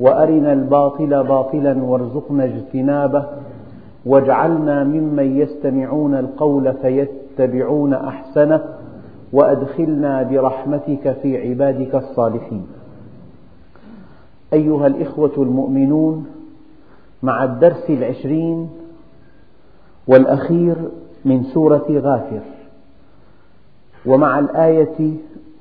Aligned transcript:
وأرنا 0.00 0.52
الباطل 0.52 1.24
باطلا 1.24 1.82
وارزقنا 1.82 2.44
اجتنابه 2.44 3.26
واجعلنا 4.06 4.84
ممن 4.84 5.36
يستمعون 5.36 6.14
القول 6.14 6.74
فيتبعون 6.74 7.94
أحسنه 7.94 8.64
وأدخلنا 9.32 10.22
برحمتك 10.22 11.16
في 11.22 11.48
عبادك 11.48 11.94
الصالحين. 11.94 12.66
أيها 14.52 14.86
الإخوة 14.86 15.32
المؤمنون 15.36 16.26
مع 17.22 17.44
الدرس 17.44 17.90
العشرين 17.90 18.68
والأخير 20.08 20.76
من 21.24 21.42
سورة 21.42 21.86
غافر 21.90 22.40
ومع 24.06 24.38
الآية 24.38 25.14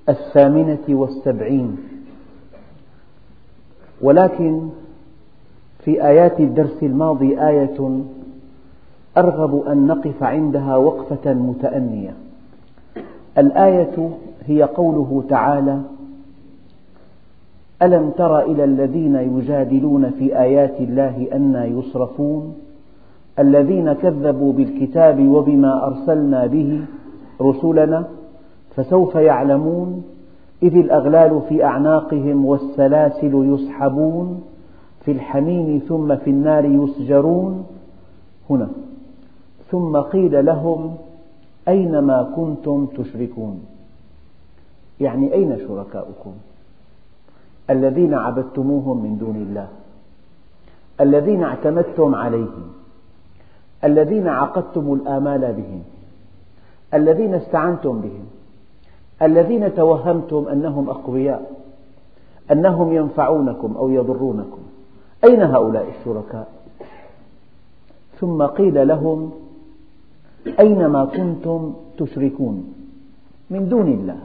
الثامنة 0.09 0.84
والسبعين 0.90 1.77
ولكن 4.02 4.70
في 5.80 6.08
آيات 6.08 6.40
الدرس 6.40 6.84
الماضي 6.84 7.48
آية 7.48 8.01
أرغب 9.18 9.63
أن 9.68 9.88
نقف 9.88 10.24
عندها 10.24 10.76
وقفة 10.76 11.34
متأنية. 11.34 12.13
الآية 13.38 14.10
هي 14.46 14.63
قوله 14.63 15.23
تعالى 15.29 15.82
ألم 17.82 18.10
تر 18.10 18.40
إلى 18.40 18.63
الذين 18.63 19.16
يجادلون 19.16 20.10
في 20.10 20.40
آيات 20.40 20.79
الله 20.79 21.27
أنى 21.34 21.79
يصرفون؟ 21.79 22.55
الذين 23.40 23.93
كذبوا 23.93 24.54
بالكتاب 24.54 25.27
وبما 25.27 25.88
أرسلنا 25.88 26.46
به 26.46 26.82
رسلنا 27.41 28.07
فسوف 28.76 29.16
يعلمون؟ 29.16 30.04
إذ 30.66 30.77
الأغلال 30.77 31.41
في 31.49 31.63
أعناقهم 31.63 32.46
والسلاسل 32.46 33.34
يسحبون 33.54 34.44
في 35.05 35.12
الحميم 35.12 35.82
ثم 35.88 36.16
في 36.16 36.30
النار 36.30 36.66
يسجرون. 36.66 37.66
هنا. 38.49 38.70
ثم 39.72 39.98
قيل 39.98 40.46
لهم 40.46 40.96
أين 41.68 41.99
ما 41.99 42.34
كنتم 42.35 42.85
تشركون؟ 42.85 43.66
يعني 45.02 45.34
أين 45.34 45.57
شركاؤكم؟ 45.68 46.34
الذين 47.70 48.13
عبدتموهم 48.13 49.04
من 49.04 49.18
دون 49.18 49.35
الله. 49.35 49.68
الذين 51.02 51.44
اعتمدتم 51.44 52.16
عليهم. 52.16 52.68
الذين 53.84 54.27
عقدتم 54.27 54.94
الآمال 54.94 55.54
بهم. 55.54 55.84
الذين 56.94 57.34
استعنتم 57.34 58.02
بهم. 58.02 58.26
الذين 59.21 59.76
توهمتم 59.76 60.48
أنهم 60.48 60.90
أقوياء 60.90 61.52
أنهم 62.52 62.94
ينفعونكم 62.94 63.77
أو 63.77 63.90
يضرونكم. 63.90 64.59
أين 65.24 65.41
هؤلاء 65.41 65.90
الشركاء؟ 66.00 66.47
ثم 68.19 68.44
قيل 68.44 68.88
لهم 68.88 69.31
أين 70.59 70.85
ما 70.85 71.06
كنتم 71.06 71.74
تشركون؟ 71.97 72.73
من 73.50 73.69
دون 73.69 73.88
الله. 73.88 74.19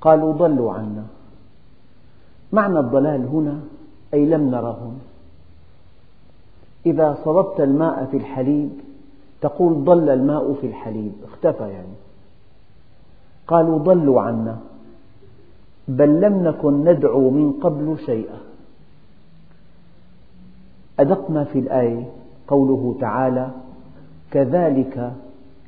قالوا 0.00 0.32
ضلوا 0.32 0.72
عنا. 0.72 1.04
معنى 2.52 2.78
الضلال 2.78 3.26
هنا 3.26 3.60
أي 4.14 4.26
لم 4.26 4.50
نرهم. 4.50 4.98
إذا 6.86 7.18
صببت 7.24 7.60
الماء 7.60 8.04
في 8.10 8.16
الحليب 8.16 8.70
تقول 9.40 9.84
ضل 9.84 10.08
الماء 10.08 10.54
في 10.60 10.66
الحليب. 10.66 11.12
اختفى 11.24 11.68
يعني. 11.68 12.09
قالوا 13.50 13.78
ضلوا 13.78 14.22
عنا. 14.22 14.58
بل 15.88 16.20
لم 16.20 16.48
نكن 16.48 16.84
ندعو 16.84 17.30
من 17.30 17.52
قبل 17.52 17.98
شيئا. 18.06 18.38
أدق 21.00 21.30
ما 21.30 21.44
في 21.44 21.58
الآية 21.58 22.04
قوله 22.48 22.96
تعالى 23.00 23.50
كذلك 24.30 25.12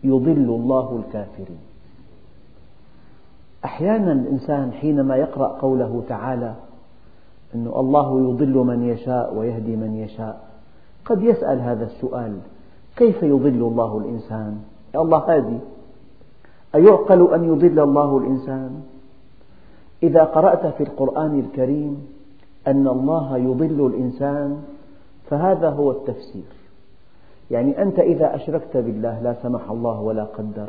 يضل 0.04 0.48
الله 0.58 1.02
الكافرين. 1.04 1.58
أحيانا 3.64 4.12
الإنسان 4.12 4.72
حينما 4.72 5.16
يقرأ 5.16 5.48
قوله 5.48 6.02
تعالى 6.08 6.54
أن 7.54 7.66
الله 7.66 8.20
يضل 8.20 8.54
من 8.54 8.82
يشاء 8.82 9.34
ويهدي 9.34 9.76
من 9.76 9.96
يشاء 9.96 10.48
قد 11.04 11.22
يسأل 11.22 11.60
هذا 11.60 11.84
السؤال 11.84 12.38
كيف 12.96 13.22
يضل 13.22 13.62
الله 13.62 13.98
الإنسان؟ 13.98 14.60
الله 14.94 15.18
هادي. 15.18 15.58
أيعقل 16.74 17.34
أن 17.34 17.44
يضل 17.44 17.80
الله 17.80 18.18
الإنسان؟ 18.18 18.82
إذا 20.02 20.24
قرأت 20.24 20.66
في 20.66 20.82
القرآن 20.82 21.38
الكريم 21.38 22.06
أن 22.66 22.88
الله 22.88 23.38
يضل 23.38 23.86
الإنسان 23.86 24.62
فهذا 25.30 25.70
هو 25.70 25.90
التفسير. 25.90 26.62
يعني 27.50 27.82
أنت 27.82 27.98
إذا 27.98 28.34
أشركت 28.34 28.76
بالله 28.76 29.20
لا 29.22 29.34
سمح 29.42 29.70
الله 29.70 30.00
ولا 30.00 30.24
قدر 30.24 30.68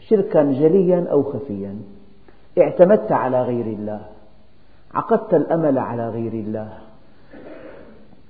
شركا 0.00 0.42
جليا 0.42 1.06
أو 1.10 1.22
خفيا 1.22 1.76
اعتمدت 2.58 3.12
على 3.12 3.42
غير 3.42 3.66
الله 3.66 4.00
عقدت 4.94 5.34
الأمل 5.34 5.78
على 5.78 6.08
غير 6.08 6.32
الله 6.32 6.72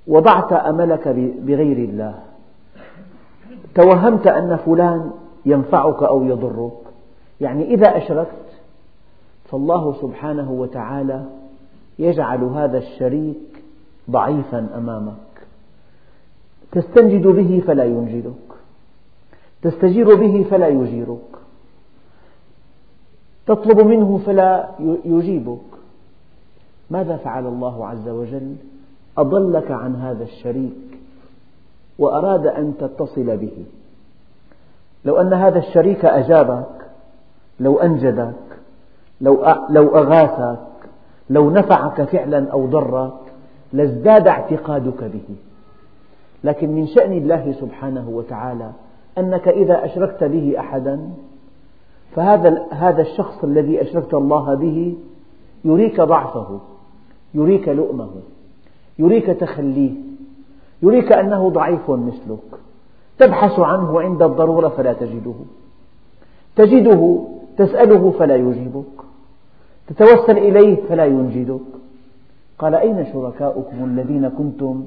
وضعت 0.07 0.53
أملك 0.53 1.09
بغير 1.43 1.77
الله 1.77 2.15
توهمت 3.75 4.27
أن 4.27 4.57
فلان 4.57 5.11
ينفعك 5.47 6.03
أو 6.03 6.25
يضرك. 6.25 6.73
يعني 7.41 7.65
إذا 7.65 7.97
أشركت 7.97 8.47
فالله 9.45 9.93
سبحانه 10.03 10.51
وتعالى 10.51 11.25
يجعل 11.99 12.45
هذا 12.45 12.79
الشريك 12.79 13.63
ضعيفا 14.11 14.69
أمامك. 14.77 15.15
تستنجد 16.73 17.27
به 17.27 17.63
فلا 17.67 17.85
ينجدك. 17.85 18.51
تستجير 19.63 20.15
به 20.15 20.47
فلا 20.51 20.69
يجيرك. 20.69 21.31
تطلب 23.47 23.81
منه 23.81 24.21
فلا 24.27 24.71
يجيبك. 25.05 25.71
ماذا 26.91 27.17
فعل 27.17 27.47
الله 27.47 27.87
عز 27.87 28.09
وجل؟ 28.09 28.57
أضلك 29.19 29.71
عن 29.71 29.97
هذا 29.97 30.25
الشريك 30.25 30.99
وأراد 31.99 32.47
أن 32.47 32.75
تتصل 32.81 33.37
به. 33.37 33.65
لو 35.05 35.21
أن 35.21 35.33
هذا 35.33 35.59
الشريك 35.59 36.05
أجابك 36.05 36.87
لو 37.61 37.79
أنجدك 37.79 38.35
لو 39.21 39.97
أغاثك 39.97 40.59
لو 41.31 41.51
نفعك 41.51 42.03
فعلا 42.03 42.51
أو 42.53 42.67
ضرك 42.67 43.13
لازداد 43.73 44.29
اعتقادك 44.29 45.05
به. 45.05 45.37
لكن 46.45 46.71
من 46.71 46.87
شأن 46.87 47.13
الله 47.13 47.53
سبحانه 47.61 48.09
وتعالى 48.09 48.71
أنك 49.19 49.49
إذا 49.49 49.85
أشركت 49.85 50.25
به 50.25 50.55
أحدا 50.59 51.11
فهذا 52.17 52.67
هذا 52.71 53.03
الشخص 53.03 53.45
الذي 53.45 53.83
أشركت 53.83 54.15
الله 54.15 54.55
به 54.55 54.97
يريك 55.65 56.01
ضعفه 56.01 56.61
يريك 57.35 57.69
لؤمه 57.69 58.11
يريك 58.99 59.27
تخليه 59.27 59.93
يريك 60.83 61.13
أنه 61.13 61.51
ضعيف 61.51 61.91
مثلك. 61.91 62.61
تبحث 63.21 63.59
عنه 63.59 64.01
عند 64.01 64.23
الضرورة 64.23 64.69
فلا 64.69 64.93
تجده. 64.93 65.35
تجده 66.57 67.19
تسأله 67.59 68.11
فلا 68.19 68.37
يجيبك. 68.37 68.97
تتوسل 69.87 70.39
إليه 70.39 70.77
فلا 70.89 71.05
ينجدك. 71.05 71.61
قال 72.59 72.75
أين 72.75 73.07
شركاؤكم 73.13 73.85
الذين 73.85 74.29
كنتم؟ 74.29 74.87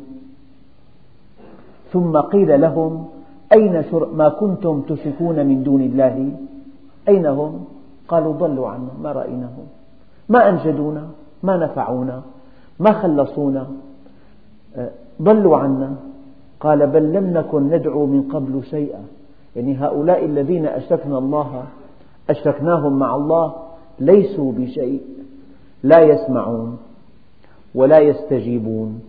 ثم 1.94 2.18
قيل 2.18 2.62
لهم 2.62 3.06
أين 3.54 3.84
ما 4.14 4.30
كنتم 4.30 4.82
تشركون 4.82 5.46
من 5.46 5.64
دون 5.64 5.82
الله؟ 5.82 6.32
أين 7.08 7.26
هم؟ 7.26 7.66
قالوا 8.08 8.34
ضلوا 8.34 8.70
عنا 8.70 8.94
ما 9.04 9.12
رأيناهم. 9.12 9.66
ما 10.30 10.50
أنجدونا؟ 10.50 11.08
ما 11.44 11.58
نفعونا؟ 11.58 12.22
ما 12.80 12.92
خلصونا؟ 12.92 13.68
ضلوا 15.22 15.58
عنا. 15.58 15.96
قال 16.63 16.88
بل 16.88 17.13
لم 17.13 17.38
نكن 17.38 17.69
ندعو 17.69 18.06
من 18.06 18.21
قبل 18.21 18.63
شيئا. 18.63 19.01
يعني 19.56 19.77
هؤلاء 19.77 20.25
الذين 20.25 20.65
أشركنا 20.65 21.18
الله 21.18 21.63
أشركناهم 22.30 23.00
مع 23.00 23.15
الله 23.15 23.54
ليسوا 24.00 24.51
بشيء. 24.51 25.01
لا 25.83 26.00
يسمعون 26.00 26.77
ولا 27.75 28.00
يستجيبون 28.00 29.01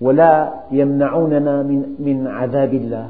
ولا 0.00 0.52
يمنعوننا 0.70 1.62
من, 1.62 1.94
من 1.98 2.26
عذاب 2.26 2.74
الله 2.74 3.08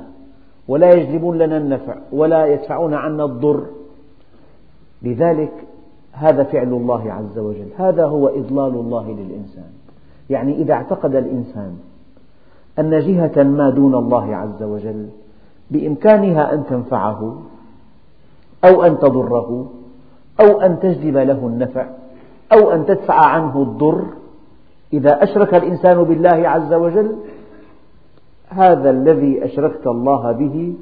ولا 0.69 0.93
يجلبون 0.93 1.39
لنا 1.39 1.57
النفع 1.57 1.97
ولا 2.13 2.47
يدفعون 2.47 2.95
عنا 2.95 3.25
الضر. 3.25 3.67
لذلك 5.03 5.53
هذا 6.13 6.43
فعل 6.43 6.73
الله 6.73 7.13
عز 7.13 7.39
وجل. 7.39 7.69
هذا 7.77 8.05
هو 8.05 8.29
إضلال 8.29 8.75
الله 8.75 9.11
للإنسان. 9.11 9.71
يعني 10.31 10.55
إذا 10.55 10.75
اعتقد 10.75 11.15
الإنسان 11.15 11.77
أن 12.81 13.01
جهة 13.01 13.43
ما 13.43 13.71
دون 13.71 13.95
الله 13.95 14.37
عز 14.37 14.63
وجل 14.63 15.09
بإمكانها 15.71 16.55
أن 16.55 16.65
تنفعه 16.67 17.43
أو 18.65 18.83
أن 18.83 18.99
تضره 18.99 19.71
أو 20.41 20.61
أن 20.61 20.81
تجلب 20.81 21.17
له 21.17 21.47
النفع 21.47 21.87
أو 22.53 22.71
أن 22.71 22.87
تدفع 22.87 23.15
عنه 23.15 23.63
الضر. 23.63 24.05
إذا 24.93 25.23
أشرك 25.23 25.55
الإنسان 25.55 26.05
بالله 26.05 26.49
عز 26.49 26.73
وجل 26.73 27.17
هذا 28.49 28.91
الذي 28.91 29.45
أشركت 29.45 29.87
الله 29.87 30.33
به 30.33 30.75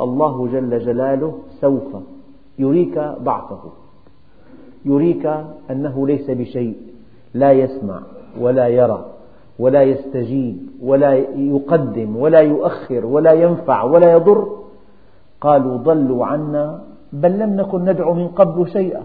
الله 0.00 0.48
جل 0.52 0.78
جلاله 0.78 1.38
سوف 1.60 1.96
يريك 2.58 2.98
ضعفه 2.98 3.60
يريك 4.84 5.26
أنه 5.70 6.06
ليس 6.06 6.30
بشيء 6.30 6.76
لا 7.34 7.52
يسمع 7.52 8.00
ولا 8.40 8.68
يرى. 8.68 9.19
ولا 9.60 9.82
يستجيب 9.82 10.56
ولا 10.82 11.12
يقدم 11.36 12.16
ولا 12.16 12.40
يؤخر 12.40 13.06
ولا 13.06 13.32
ينفع 13.32 13.82
ولا 13.82 14.12
يضر. 14.12 14.60
قالوا 15.40 15.76
ضلوا 15.76 16.26
عنا 16.26 16.82
بل 17.12 17.38
لم 17.38 17.56
نكن 17.56 17.84
ندعو 17.84 18.14
من 18.14 18.28
قبل 18.28 18.68
شيئا. 18.68 19.04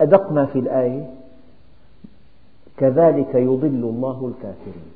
أدق 0.00 0.32
ما 0.32 0.46
في 0.46 0.58
الآية. 0.58 1.10
كذلك 2.76 3.34
يضل 3.34 3.82
الله 3.92 4.30
الكافرين. 4.30 4.90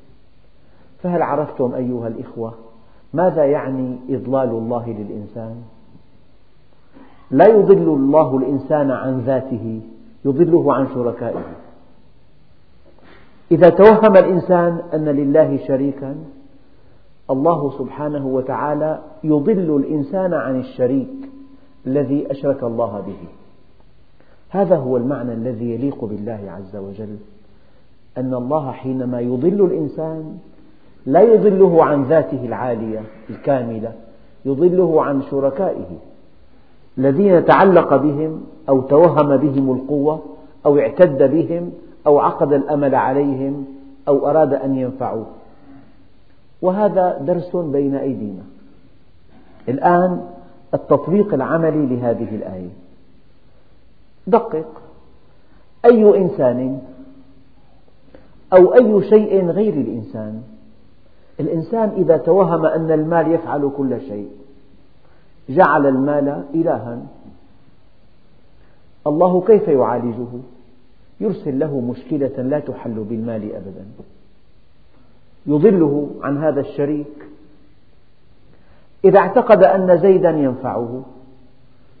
فهل 1.03 1.21
عرفتم 1.21 1.73
أيها 1.73 2.07
الإخوة 2.07 2.53
ماذا 3.13 3.45
يعني 3.45 3.97
إضلال 4.09 4.49
الله 4.49 4.89
للإنسان؟ 4.89 5.55
لا 7.31 7.47
يضل 7.47 7.87
الله 7.87 8.37
الإنسان 8.37 8.91
عن 8.91 9.19
ذاته 9.19 9.81
يضله 10.25 10.73
عن 10.73 10.87
شركائه. 10.93 11.64
إذا 13.51 13.69
توهم 13.69 14.17
الإنسان 14.17 14.81
أن 14.93 15.05
لله 15.05 15.59
شريكا 15.67 16.15
الله 17.29 17.71
سبحانه 17.77 18.27
وتعالى 18.27 18.99
يضل 19.23 19.75
الإنسان 19.75 20.33
عن 20.33 20.59
الشريك 20.59 21.29
الذي 21.87 22.31
أشرك 22.31 22.63
الله 22.63 23.03
به. 23.07 23.27
هذا 24.49 24.75
هو 24.75 24.97
المعنى 24.97 25.33
الذي 25.33 25.73
يليق 25.73 26.05
بالله 26.05 26.39
عز 26.47 26.75
وجل 26.75 27.17
أن 28.17 28.33
الله 28.33 28.71
حينما 28.71 29.19
يضل 29.19 29.65
الإنسان 29.65 30.37
لا 31.05 31.21
يضله 31.21 31.83
عن 31.83 32.03
ذاته 32.03 32.45
العالية 32.45 33.01
الكاملة 33.29 33.93
يضله 34.45 35.03
عن 35.03 35.21
شركائه 35.21 35.97
الذين 36.97 37.45
تعلق 37.45 37.95
بهم 37.95 38.41
أو 38.69 38.81
توهم 38.81 39.37
بهم 39.37 39.71
القوة 39.71 40.21
أو 40.65 40.77
اعتد 40.79 41.31
بهم 41.31 41.71
أو 42.07 42.19
عقد 42.19 42.53
الأمل 42.53 42.95
عليهم 42.95 43.65
أو 44.07 44.29
أراد 44.29 44.53
أن 44.53 44.77
ينفعوه. 44.77 45.25
وهذا 46.61 47.17
درس 47.17 47.55
بين 47.55 47.95
أيدينا. 47.95 48.43
الآن 49.69 50.27
التطبيق 50.73 51.33
العملي 51.33 51.95
لهذه 51.95 52.35
الآية. 52.35 52.69
دقق. 54.27 54.81
أي 55.85 56.17
إنسان 56.17 56.81
أو 58.53 58.73
أي 58.73 59.09
شيء 59.09 59.45
غير 59.45 59.73
الإنسان 59.73 60.41
الإنسان 61.39 61.89
إذا 61.89 62.17
توهم 62.17 62.65
أن 62.65 62.91
المال 62.91 63.31
يفعل 63.31 63.71
كل 63.77 64.01
شيء 64.01 64.29
جعل 65.49 65.85
المال 65.87 66.43
إلها. 66.53 66.99
الله 69.07 69.41
كيف 69.41 69.67
يعالجه؟ 69.67 70.27
يرسل 71.19 71.59
له 71.59 71.79
مشكلة 71.79 72.41
لا 72.41 72.59
تحل 72.59 72.93
بالمال 73.09 73.55
أبدا. 73.55 73.85
يضله 75.45 76.09
عن 76.21 76.37
هذا 76.37 76.59
الشريك. 76.59 77.25
إذا 79.05 79.19
اعتقد 79.19 79.63
أن 79.63 79.97
زيدا 79.97 80.29
ينفعه 80.29 81.05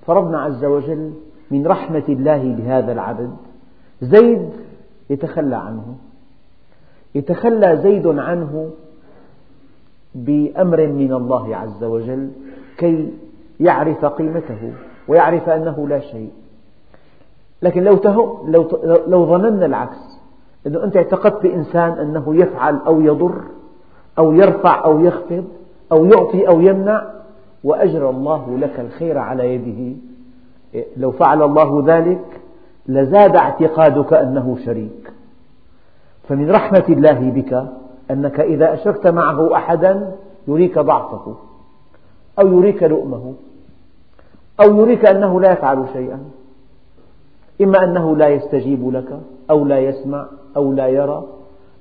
فربنا 0.05 0.41
عز 0.41 0.65
وجل 0.65 1.13
من 1.51 1.67
رحمة 1.67 2.03
الله 2.09 2.55
بهذا 2.55 2.91
العبد 2.91 3.35
زيد 4.01 4.49
يتخلى 5.09 5.55
عنه. 5.55 5.95
يتخلى 7.15 7.77
زيد 7.83 8.07
عنه 8.07 8.71
بأمر 10.15 10.87
من 10.87 11.13
الله 11.13 11.55
عز 11.55 11.83
وجل 11.83 12.31
كي 12.77 13.13
يعرف 13.59 14.05
قيمته 14.05 14.73
ويعرف 15.07 15.49
أنه 15.49 15.87
لا 15.87 15.99
شيء. 15.99 16.31
لكن 17.65 17.83
لو, 17.83 17.99
لو, 18.47 18.67
لو 19.07 19.25
ظننا 19.25 19.65
العكس 19.65 20.19
أنه 20.67 20.83
أنت 20.83 20.97
اعتقدت 20.97 21.43
بإنسان 21.43 21.91
أنه 21.91 22.35
يفعل 22.35 22.79
أو 22.87 23.01
يضر 23.01 23.41
أو 24.17 24.33
يرفع 24.33 24.85
أو 24.85 24.99
يخفض 24.99 25.45
أو 25.91 26.05
يعطي 26.05 26.47
أو 26.47 26.61
يمنع 26.61 27.03
وأجرى 27.63 28.09
الله 28.09 28.57
لك 28.57 28.79
الخير 28.79 29.17
على 29.17 29.55
يده. 29.55 29.97
لو 30.97 31.11
فعل 31.11 31.41
الله 31.43 31.83
ذلك 31.87 32.41
لزاد 32.87 33.35
اعتقادك 33.35 34.13
أنه 34.13 34.57
شريك. 34.65 35.11
فمن 36.29 36.51
رحمة 36.51 36.85
الله 36.89 37.31
بك 37.31 37.67
أنك 38.11 38.39
إذا 38.39 38.73
أشركت 38.73 39.07
معه 39.07 39.55
أحدا 39.55 40.15
يريك 40.47 40.79
ضعفه 40.79 41.35
أو 42.39 42.47
يريك 42.47 42.83
لؤمه 42.83 43.33
أو 44.61 44.81
يريك 44.81 45.05
أنه 45.05 45.41
لا 45.41 45.51
يفعل 45.51 45.85
شيئا. 45.93 46.19
إما 47.61 47.83
أنه 47.83 48.15
لا 48.15 48.27
يستجيب 48.27 48.89
لك 48.89 49.19
أو 49.49 49.65
لا 49.65 49.79
يسمع 49.79 50.27
أو 50.57 50.73
لا 50.73 50.87
يرى 50.87 51.23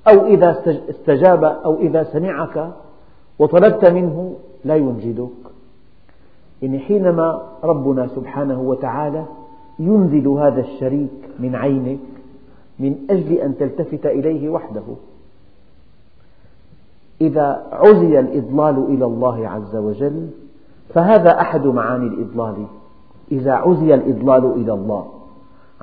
أو 0.09 0.26
إذا 0.26 0.62
استجاب 0.91 1.44
أو 1.44 1.76
إذا 1.76 2.05
سمعك 2.05 2.71
وطلبت 3.38 3.85
منه 3.85 4.35
لا 4.65 4.76
ينجدك. 4.76 5.29
يعني 6.62 6.79
حينما 6.79 7.43
ربنا 7.65 8.06
سبحانه 8.06 8.61
وتعالى 8.61 9.25
ينزل 9.79 10.29
هذا 10.29 10.61
الشريك 10.61 11.11
من 11.38 11.55
عينك 11.55 11.99
من 12.79 12.97
أجل 13.11 13.32
أن 13.32 13.56
تلتفت 13.56 14.07
إليه 14.07 14.49
وحده 14.49 14.83
إذا 17.21 17.66
عزي 17.73 18.21
الإضلال 18.21 18.85
إلى 18.88 19.04
الله 19.04 19.49
عز 19.49 19.76
وجل 19.76 20.28
فهذا 20.95 21.40
أحد 21.40 21.66
معاني 21.66 22.07
الإضلال. 22.07 22.66
إذا 23.33 23.52
عزي 23.52 23.95
الإضلال 23.95 24.45
إلى 24.45 24.73
الله. 24.73 25.07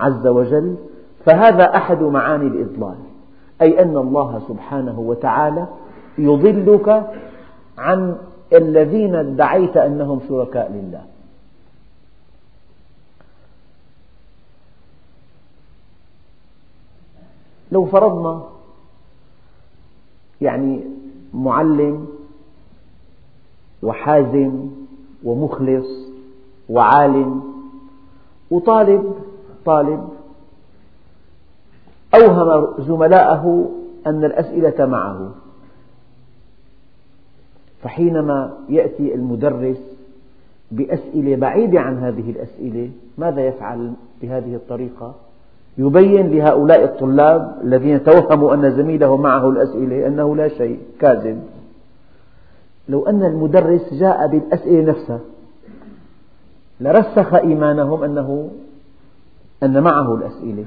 عز 0.01 0.27
وجل 0.27 0.75
فهذا 1.25 1.75
أحد 1.75 2.01
معاني 2.01 2.47
الإضلال 2.47 2.95
أي 3.61 3.81
أن 3.83 3.97
الله 3.97 4.41
سبحانه 4.47 4.99
وتعالى 4.99 5.67
يضلك 6.17 7.11
عن 7.77 8.17
الذين 8.53 9.15
ادعيت 9.15 9.77
أنهم 9.77 10.19
شركاء 10.29 10.71
لله. 10.71 11.01
لو 17.71 17.85
فرضنا 17.85 18.43
يعني 20.41 20.83
معلم 21.33 22.07
وحازم 23.83 24.69
ومخلص 25.23 25.87
وعالم 26.69 27.41
وطالب 28.51 29.15
طالب 29.65 30.09
أوهم 32.15 32.67
زملائه 32.79 33.71
أن 34.07 34.23
الأسئلة 34.25 34.85
معه 34.85 35.31
فحينما 37.83 38.53
يأتي 38.69 39.15
المدرس 39.15 39.77
بأسئلة 40.71 41.35
بعيدة 41.35 41.79
عن 41.79 41.97
هذه 41.97 42.29
الأسئلة 42.29 42.89
ماذا 43.17 43.41
يفعل 43.41 43.93
بهذه 44.21 44.55
الطريقة؟ 44.55 45.15
يبين 45.77 46.29
لهؤلاء 46.29 46.83
الطلاب 46.83 47.57
الذين 47.63 48.03
توهموا 48.03 48.53
أن 48.53 48.71
زميلهم 48.71 49.21
معه 49.21 49.49
الأسئلة 49.49 50.07
أنه 50.07 50.35
لا 50.35 50.47
شيء 50.47 50.79
كاذب 50.99 51.43
لو 52.89 53.05
أن 53.07 53.23
المدرس 53.23 53.93
جاء 53.93 54.27
بالأسئلة 54.27 54.91
نفسها 54.91 55.19
لرسخ 56.81 57.33
إيمانهم 57.33 58.03
أنه 58.03 58.49
أن 59.63 59.83
معه 59.83 60.15
الأسئلة. 60.15 60.65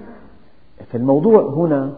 فالموضوع 0.92 1.42
هنا 1.42 1.92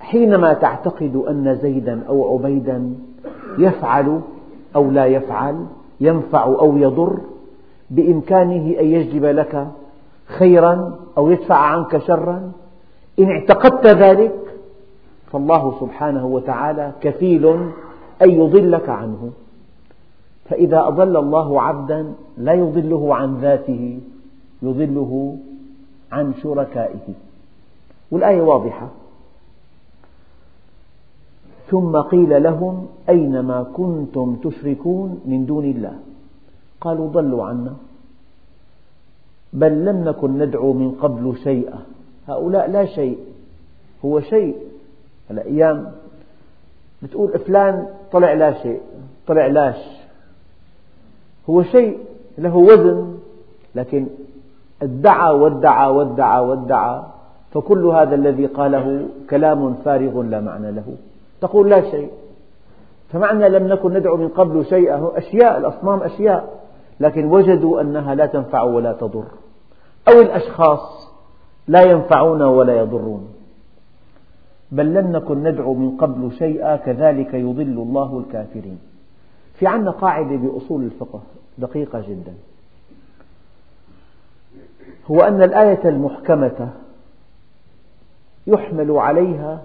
حينما 0.00 0.52
تعتقد 0.52 1.16
أن 1.16 1.58
زيدا 1.62 2.04
أو 2.08 2.38
عبيدا 2.38 2.94
يفعل 3.58 4.20
أو 4.76 4.90
لا 4.90 5.06
يفعل 5.06 5.66
ينفع 6.00 6.44
أو 6.44 6.76
يضر 6.76 7.18
بإمكانه 7.90 8.80
أن 8.80 8.86
يجلب 8.86 9.24
لك 9.24 9.68
خيرا 10.26 10.98
أو 11.18 11.30
يدفع 11.30 11.56
عنك 11.56 11.98
شرا 11.98 12.52
إن 13.18 13.30
اعتقدت 13.30 13.86
ذلك 13.86 14.34
فالله 15.32 15.80
سبحانه 15.80 16.26
وتعالى 16.26 16.92
كفيل 17.00 17.46
أن 18.22 18.30
يضلك 18.30 18.88
عنه. 18.88 19.30
فإذا 20.44 20.80
أضل 20.86 21.16
الله 21.16 21.62
عبدا 21.62 22.12
لا 22.38 22.52
يضله 22.52 23.14
عن 23.14 23.34
ذاته 23.34 24.00
يضله 24.62 25.36
عن 26.12 26.34
شركائه. 26.42 27.14
والآية 28.10 28.40
واضحة. 28.40 28.88
ثم 31.70 31.96
قيل 31.96 32.42
لهم 32.42 32.86
أين 33.08 33.40
ما 33.40 33.62
كنتم 33.62 34.36
تشركون 34.36 35.20
من 35.24 35.46
دون 35.46 35.64
الله. 35.64 35.98
قالوا 36.80 37.08
ضلوا 37.08 37.44
عنا. 37.44 37.76
بل 39.52 39.84
لم 39.84 40.04
نكن 40.08 40.38
ندعو 40.38 40.72
من 40.72 40.90
قبل 40.90 41.36
شيئا. 41.44 41.78
هؤلاء 42.28 42.70
لا 42.70 42.86
شيء. 42.86 43.18
هو 44.04 44.20
شيء. 44.20 44.56
هلا 45.30 45.44
أيام 45.44 45.92
بتقول 47.02 47.38
فلان 47.38 47.86
طلع 48.12 48.32
لا 48.32 48.62
شيء. 48.62 48.80
طلع 49.26 49.46
لاش. 49.46 49.82
هو 51.50 51.62
شيء. 51.62 51.98
له 52.38 52.56
وزن. 52.56 53.18
لكن 53.74 54.06
ادعى 54.82 55.34
وادعى 55.34 55.90
وادعى 55.90 56.40
وادعى 56.40 57.02
فكل 57.50 57.86
هذا 57.86 58.14
الذي 58.14 58.46
قاله 58.46 59.06
كلام 59.30 59.74
فارغ 59.74 60.22
لا 60.22 60.40
معنى 60.40 60.72
له. 60.72 60.84
تقول 61.40 61.70
لا 61.70 61.90
شيء. 61.90 62.10
فمعنى 63.08 63.48
لم 63.48 63.68
نكن 63.68 63.92
ندعو 63.92 64.16
من 64.16 64.28
قبل 64.28 64.66
شيئا 64.66 65.10
أشياء 65.14 65.58
الأصنام 65.58 66.02
أشياء 66.02 66.60
لكن 67.00 67.24
وجدوا 67.24 67.80
أنها 67.80 68.14
لا 68.14 68.26
تنفع 68.26 68.62
ولا 68.62 68.92
تضر. 68.92 69.24
أو 70.08 70.20
الأشخاص 70.20 71.10
لا 71.68 71.82
ينفعون 71.82 72.42
ولا 72.42 72.76
يضرون. 72.76 73.28
بل 74.72 74.94
لم 74.94 75.12
نكن 75.12 75.42
ندعو 75.42 75.74
من 75.74 75.96
قبل 75.96 76.32
شيئا 76.32 76.76
كذلك 76.76 77.34
يضل 77.34 77.62
الله 77.62 78.18
الكافرين. 78.18 78.78
في 79.54 79.66
عنا 79.66 79.90
قاعدة 79.90 80.36
بأصول 80.36 80.82
الفقه 80.82 81.20
دقيقة 81.58 82.00
جدا. 82.08 82.34
هو 85.10 85.20
أن 85.20 85.42
الآية 85.42 85.88
المحكمة 85.88 86.70
يحمل 88.46 88.90
عليها 88.90 89.62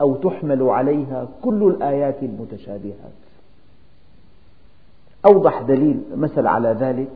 أو 0.00 0.14
تحمل 0.14 0.62
عليها 0.62 1.28
كل 1.42 1.62
الآيات 1.62 2.22
المتشابهات. 2.22 3.18
أوضح 5.26 5.62
دليل 5.62 6.00
مثل 6.16 6.46
على 6.46 6.68
ذلك. 6.80 7.10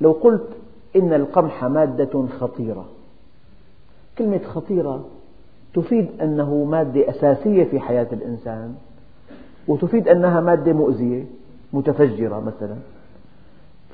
لو 0.00 0.12
قلت 0.12 0.48
إن 0.96 1.12
القمح 1.12 1.64
مادة 1.64 2.26
خطيرة. 2.40 2.84
كلمة 4.18 4.40
خطيرة 4.44 5.04
تفيد 5.74 6.08
أنه 6.22 6.64
مادة 6.64 7.10
أساسية 7.10 7.64
في 7.64 7.80
حياة 7.80 8.06
الإنسان 8.12 8.74
وتفيد 9.68 10.08
أنها 10.08 10.40
مادة 10.40 10.72
مؤذية 10.72 11.24
متفجرة 11.72 12.40
مثلا. 12.40 12.76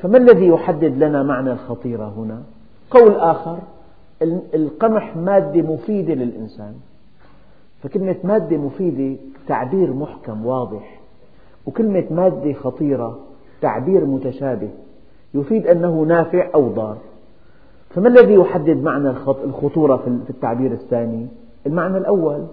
فما 0.02 0.18
الذي 0.18 0.46
يحدد 0.46 1.02
لنا 1.02 1.22
معنى 1.22 1.52
الخطيرة 1.52 2.14
هنا؟ 2.16 2.42
قول 2.90 3.14
آخر 3.14 3.58
القمح 4.54 5.16
مادة 5.16 5.62
مفيدة 5.62 6.14
للإنسان. 6.14 6.74
فكلمة 7.82 8.16
مادة 8.24 8.56
مفيدة 8.56 9.20
تعبير 9.48 9.92
محكم 9.92 10.46
واضح 10.46 11.00
وكلمة 11.66 12.04
مادة 12.10 12.52
خطيرة 12.52 13.18
تعبير 13.60 14.04
متشابه 14.04 14.68
يفيد 15.34 15.66
أنه 15.66 16.02
نافع 16.02 16.48
أو 16.54 16.68
ضار. 16.68 16.96
فما 17.90 18.08
الذي 18.08 18.34
يحدد 18.34 18.82
معنى 18.82 19.08
الخطورة 19.44 19.96
في 19.96 20.30
التعبير 20.30 20.72
الثاني؟ 20.72 21.26
المعنى 21.66 21.98
الأول. 21.98 22.46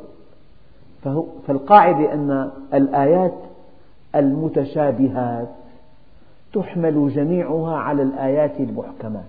فالقاعدة 1.47 2.13
أن 2.13 2.51
الآيات 2.73 3.33
المتشابهات 4.15 5.49
تحمل 6.53 7.09
جميعها 7.09 7.77
على 7.77 8.01
الآيات 8.01 8.59
المحكمات. 8.59 9.23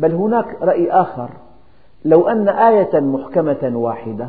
بل 0.00 0.14
هناك 0.14 0.56
رأي 0.62 0.90
آخر. 0.90 1.30
لو 2.04 2.28
أن 2.28 2.48
آية 2.48 3.00
محكمة 3.00 3.70
واحدة 3.74 4.28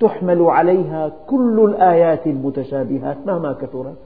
تحمل 0.00 0.42
عليها 0.42 1.12
كل 1.26 1.64
الآيات 1.68 2.26
المتشابهات 2.26 3.16
مهما 3.26 3.52
كثرت. 3.52 3.96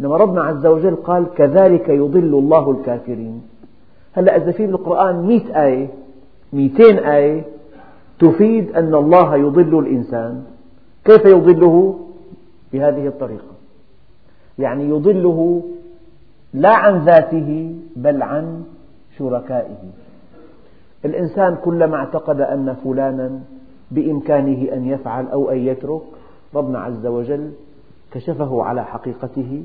إنما 0.00 0.16
ربنا 0.16 0.42
عز 0.42 0.66
وجل 0.66 0.96
قال 0.96 1.26
كذلك 1.34 1.88
يضل 1.88 2.34
الله 2.34 2.70
الكافرين. 2.70 3.42
هلأ 4.12 4.36
إذا 4.36 4.52
في 4.52 4.66
بالقرآن 4.66 5.26
مئة 5.26 5.64
آية 5.64 5.88
مئتين 6.52 6.98
آية 6.98 7.44
تفيد 8.18 8.76
أن 8.76 8.94
الله 8.94 9.36
يضل 9.36 9.78
الإنسان. 9.78 10.44
كيف 11.04 11.24
يضله؟ 11.24 11.98
بهذه 12.72 13.06
الطريقة. 13.06 13.56
يعني 14.58 14.88
يضله 14.88 15.62
لا 16.54 16.76
عن 16.76 17.04
ذاته 17.04 17.74
بل 17.96 18.22
عن 18.22 18.64
شركائه. 19.18 19.76
الإنسان 21.04 21.56
كلما 21.64 21.96
اعتقد 21.96 22.40
أن 22.40 22.76
فلانا 22.84 23.40
بإمكانه 23.90 24.72
أن 24.72 24.84
يفعل 24.84 25.26
أو 25.26 25.50
أن 25.50 25.58
يترك 25.58 26.02
ربنا 26.54 26.78
عز 26.78 27.06
وجل 27.06 27.52
كشفه 28.12 28.62
على 28.62 28.84
حقيقته 28.84 29.64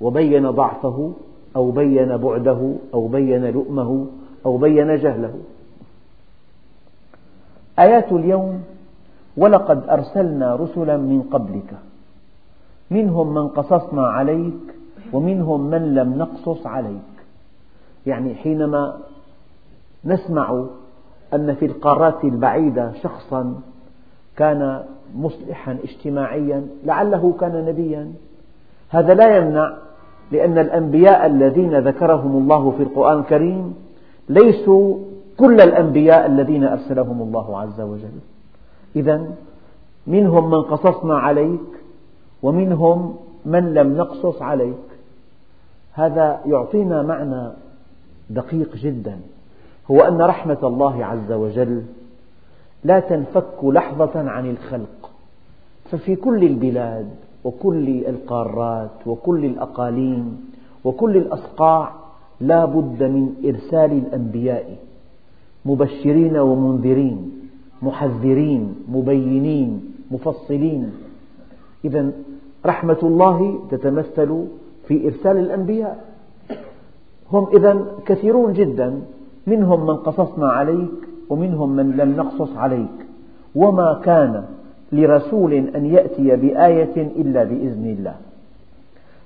وبين 0.00 0.50
ضعفه 0.50 1.12
أو 1.56 1.70
بين 1.70 2.16
بعده 2.16 2.74
أو 2.94 3.08
بين 3.08 3.44
لؤمه 3.44 4.06
أو 4.46 4.56
بين 4.56 4.96
جهله. 4.96 5.34
آيات 7.78 8.12
اليوم 8.12 8.62
ولقد 9.36 9.88
أرسلنا 9.88 10.54
رسلا 10.54 10.96
من 10.96 11.22
قبلك. 11.22 11.74
منهم 12.90 13.34
من 13.34 13.48
قصصنا 13.48 14.06
عليك 14.06 14.74
ومنهم 15.12 15.60
من 15.70 15.94
لم 15.94 16.18
نقصص 16.18 16.66
عليك. 16.66 17.09
يعني 18.06 18.34
حينما 18.34 18.96
نسمع 20.04 20.64
أن 21.34 21.54
في 21.54 21.66
القارات 21.66 22.24
البعيدة 22.24 22.92
شخصا 23.02 23.54
كان 24.36 24.82
مصلحا 25.16 25.78
اجتماعيا 25.84 26.66
لعله 26.84 27.34
كان 27.40 27.64
نبيا 27.64 28.12
هذا 28.88 29.14
لا 29.14 29.36
يمنع 29.36 29.76
لأن 30.32 30.58
الأنبياء 30.58 31.26
الذين 31.26 31.78
ذكرهم 31.78 32.36
الله 32.36 32.70
في 32.70 32.82
القرآن 32.82 33.18
الكريم 33.18 33.74
ليسوا 34.28 34.98
كل 35.36 35.60
الأنبياء 35.60 36.26
الذين 36.26 36.64
أرسلهم 36.64 37.22
الله 37.22 37.60
عز 37.60 37.80
وجل. 37.80 38.20
إذا 38.96 39.26
منهم 40.06 40.50
من 40.50 40.62
قصصنا 40.62 41.18
عليك 41.18 41.60
ومنهم 42.42 43.16
من 43.46 43.74
لم 43.74 43.96
نقصص 43.96 44.42
عليك. 44.42 44.74
هذا 45.92 46.40
يعطينا 46.46 47.02
معنى 47.02 47.50
دقيق 48.30 48.76
جدا 48.76 49.18
هو 49.90 50.00
أن 50.00 50.22
رحمة 50.22 50.58
الله 50.62 51.04
عز 51.04 51.32
وجل 51.32 51.82
لا 52.84 53.00
تنفك 53.00 53.64
لحظة 53.64 54.30
عن 54.30 54.50
الخلق. 54.50 55.10
ففي 55.90 56.16
كل 56.16 56.44
البلاد 56.44 57.10
وكل 57.44 57.88
القارات 57.88 59.06
وكل 59.06 59.44
الأقاليم 59.44 60.50
وكل 60.84 61.16
الأصقاع 61.16 61.92
لا 62.40 62.64
بد 62.64 63.02
من 63.02 63.34
إرسال 63.44 63.92
الأنبياء 63.92 64.76
مبشرين 65.64 66.38
ومنذرين 66.38 67.32
محذرين 67.82 68.74
مبينين 68.88 69.94
مفصلين. 70.10 70.92
إذا 71.84 72.12
رحمة 72.66 72.98
الله 73.02 73.58
تتمثل 73.70 74.46
في 74.88 75.06
إرسال 75.06 75.36
الأنبياء. 75.36 76.09
هم 77.32 77.46
إذا 77.52 77.86
كثيرون 78.06 78.52
جدا 78.52 79.00
منهم 79.46 79.86
من 79.86 79.96
قصصنا 79.96 80.48
عليك 80.48 80.90
ومنهم 81.30 81.76
من 81.76 81.90
لم 81.96 82.16
نقصص 82.16 82.56
عليك. 82.56 83.06
وما 83.54 84.00
كان 84.04 84.44
لرسول 84.92 85.52
أن 85.52 85.86
يأتي 85.86 86.36
بآية 86.36 86.96
إلا 86.96 87.44
بإذن 87.44 87.96
الله. 87.98 88.14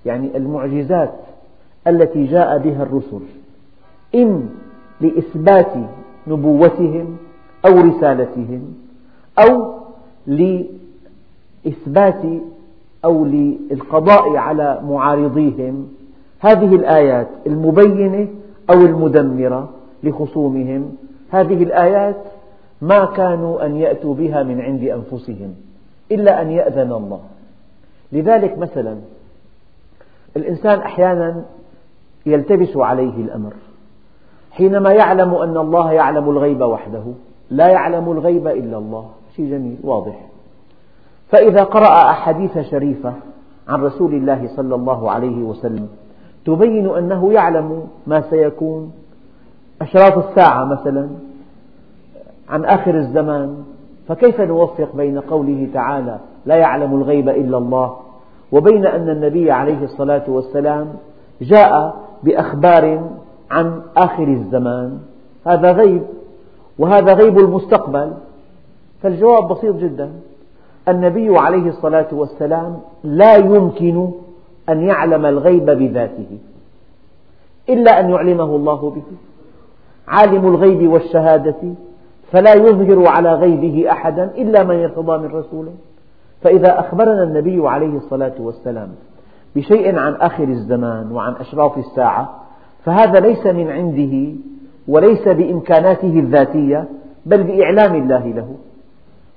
يعني 0.06 0.36
المعجزات 0.36 1.14
التي 1.86 2.24
جاء 2.24 2.58
بها 2.58 2.82
الرسل 2.82 3.20
إن 4.14 4.48
لإثبات 5.00 5.72
نبوتهم 6.26 7.16
أو 7.66 7.80
رسالتهم 7.80 8.74
أو 9.38 9.74
لإثبات 10.26 12.22
أو 13.04 13.24
للقضاء 13.24 14.36
على 14.36 14.80
معارضيهم 14.88 15.88
هذه 16.44 16.74
الآيات 16.74 17.28
المبينة 17.46 18.28
أو 18.70 18.80
المدمرة 18.80 19.68
لخصومهم. 20.02 20.92
هذه 21.30 21.62
الآيات 21.62 22.16
ما 22.82 23.04
كانوا 23.04 23.66
أن 23.66 23.76
يأتوا 23.76 24.14
بها 24.14 24.42
من 24.42 24.60
عند 24.60 24.82
أنفسهم 24.82 25.54
إلا 26.12 26.42
أن 26.42 26.50
يأذن 26.50 26.92
الله. 26.92 27.20
لذلك 28.12 28.58
مثلا 28.58 28.96
الإنسان 30.36 30.78
أحيانا 30.78 31.44
يلتبس 32.26 32.76
عليه 32.76 33.16
الأمر 33.16 33.52
حينما 34.50 34.92
يعلم 34.92 35.34
أن 35.34 35.56
الله 35.56 35.92
يعلم 35.92 36.30
الغيب 36.30 36.60
وحده. 36.60 37.04
لا 37.50 37.68
يعلم 37.68 38.12
الغيب 38.12 38.46
إلا 38.46 38.78
الله. 38.78 39.10
شيء 39.36 39.50
جميل 39.50 39.76
واضح. 39.82 40.20
فإذا 41.28 41.64
قرأ 41.64 42.10
أحاديث 42.10 42.58
شريفة 42.58 43.12
عن 43.68 43.82
رسول 43.82 44.14
الله 44.14 44.48
صلى 44.56 44.74
الله 44.74 45.10
عليه 45.10 45.42
وسلم 45.42 45.88
تبين 46.46 46.96
أنه 46.96 47.32
يعلم 47.32 47.86
ما 48.06 48.20
سيكون. 48.30 48.92
أشراط 49.82 50.18
الساعة 50.18 50.64
مثلا 50.64 51.08
عن 52.48 52.64
آخر 52.64 52.94
الزمان 52.94 53.64
فكيف 54.08 54.40
نوفق 54.40 54.96
بين 54.96 55.20
قوله 55.20 55.68
تعالى 55.74 56.18
لا 56.46 56.56
يعلم 56.56 56.94
الغيب 56.94 57.28
إلا 57.28 57.58
الله 57.58 57.96
وبين 58.52 58.86
أن 58.86 59.08
النبي 59.08 59.50
عليه 59.50 59.84
الصلاة 59.84 60.24
والسلام 60.28 60.86
جاء 61.40 61.94
بأخبار 62.22 63.10
عن 63.50 63.80
آخر 63.96 64.28
الزمان. 64.28 64.98
هذا 65.46 65.72
غيب 65.72 66.02
وهذا 66.78 67.14
غيب 67.14 67.38
المستقبل. 67.38 68.12
فالجواب 69.02 69.48
بسيط 69.48 69.76
جدا. 69.76 70.10
النبي 70.88 71.38
عليه 71.38 71.68
الصلاة 71.68 72.08
والسلام 72.12 72.80
لا 73.04 73.36
يمكن 73.36 74.10
أن 74.68 74.82
يعلم 74.82 75.26
الغيب 75.26 75.66
بذاته 75.66 76.38
إلا 77.68 78.00
أن 78.00 78.10
يعلمه 78.10 78.56
الله 78.56 78.90
به. 78.90 79.02
عالم 80.08 80.46
الغيب 80.46 80.92
والشهادة 80.92 81.74
فلا 82.32 82.54
يظهر 82.54 83.06
على 83.06 83.34
غيبه 83.34 83.90
أحدا 83.90 84.24
إلا 84.24 84.64
من 84.64 84.74
يرتضى 84.74 85.18
من 85.18 85.34
رسوله. 85.34 85.72
فإذا 86.42 86.80
أخبرنا 86.80 87.22
النبي 87.22 87.68
عليه 87.68 87.96
الصلاة 87.96 88.34
والسلام 88.40 88.88
بشيء 89.56 89.98
عن 89.98 90.14
آخر 90.14 90.44
الزمان 90.44 91.12
وعن 91.12 91.32
أشراط 91.32 91.78
الساعة 91.78 92.40
فهذا 92.84 93.20
ليس 93.20 93.46
من 93.46 93.70
عنده 93.70 94.32
وليس 94.88 95.28
بإمكاناته 95.28 96.18
الذاتية 96.18 96.88
بل 97.26 97.42
بإعلام 97.42 97.94
الله 97.94 98.26
له. 98.26 98.54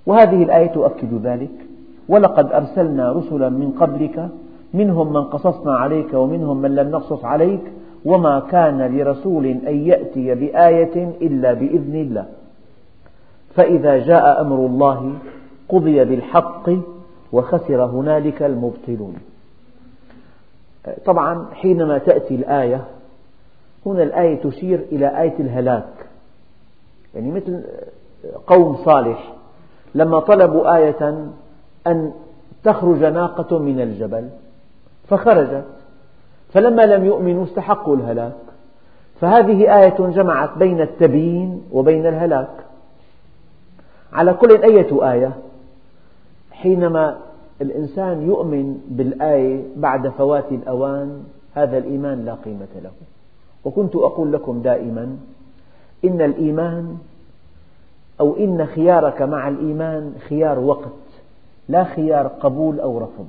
وهذه 0.06 0.44
الآية 0.44 0.68
تؤكد 0.68 1.14
ذلك. 1.24 1.52
ولقد 2.10 2.52
أرسلنا 2.52 3.12
رسلا 3.12 3.50
من 3.50 3.72
قبلك 3.72 4.30
منهم 4.74 5.14
من 5.14 5.24
قصصنا 5.24 5.76
عليك 5.76 6.14
ومنهم 6.14 6.58
من 6.58 6.76
لم 6.76 6.92
نقصص 6.92 7.26
عليك 7.26 7.62
وما 8.06 8.40
كان 8.40 8.98
لرسول 8.98 9.46
أن 9.46 9.88
يأتي 9.88 10.36
بآية 10.36 11.16
إلا 11.22 11.54
بإذن 11.54 11.96
الله. 11.96 12.26
فإذا 13.56 13.98
جاء 13.98 14.42
أمر 14.42 14.56
الله 14.56 15.14
قضي 15.70 16.06
بالحق 16.06 16.70
وخسر 17.32 17.86
هنالك 17.86 18.44
المبطلون. 18.44 19.16
طبعا 21.06 21.46
حينما 21.54 21.98
تأتي 21.98 22.36
الآية 22.36 22.84
هنا 23.86 24.04
الآية 24.04 24.42
تشير 24.42 24.86
إلى 24.92 25.22
آية 25.22 25.36
الهلاك. 25.40 25.94
يعني 27.16 27.32
مثل 27.32 27.62
قوم 28.48 28.76
صالح 28.86 29.34
لما 29.96 30.20
طلبوا 30.20 30.76
آية 30.76 31.30
أن 31.88 32.12
تخرج 32.64 33.04
ناقة 33.04 33.60
من 33.60 33.82
الجبل 33.82 34.30
فخرجت 35.10 35.66
فلما 36.54 36.82
لم 36.82 37.06
يؤمنوا 37.06 37.44
استحقوا 37.44 37.96
الهلاك. 37.96 38.34
فهذه 39.22 39.80
آية 39.80 39.98
جمعت 40.00 40.58
بين 40.58 40.82
التبيين 40.82 41.64
وبين 41.72 42.06
الهلاك. 42.06 42.50
على 44.14 44.34
كل 44.34 44.64
أية 44.64 45.12
آية 45.12 45.32
حينما 46.52 47.18
الإنسان 47.62 48.28
يؤمن 48.28 48.82
بالآية 48.88 49.64
بعد 49.76 50.08
فوات 50.08 50.52
الأوان 50.52 51.24
هذا 51.54 51.78
الإيمان 51.78 52.26
لا 52.26 52.34
قيمة 52.34 52.68
له. 52.84 52.92
وكنت 53.66 53.96
أقول 53.96 54.34
لكم 54.34 54.62
دائما 54.62 55.18
إن 56.06 56.22
الإيمان 56.22 56.98
أو 58.20 58.36
إن 58.38 58.66
خيارك 58.66 59.22
مع 59.22 59.48
الإيمان 59.48 60.16
خيار 60.30 60.60
وقت 60.60 60.92
لا 61.70 61.84
خيار 61.84 62.28
قبول 62.28 62.80
أو 62.80 62.98
رفض. 62.98 63.28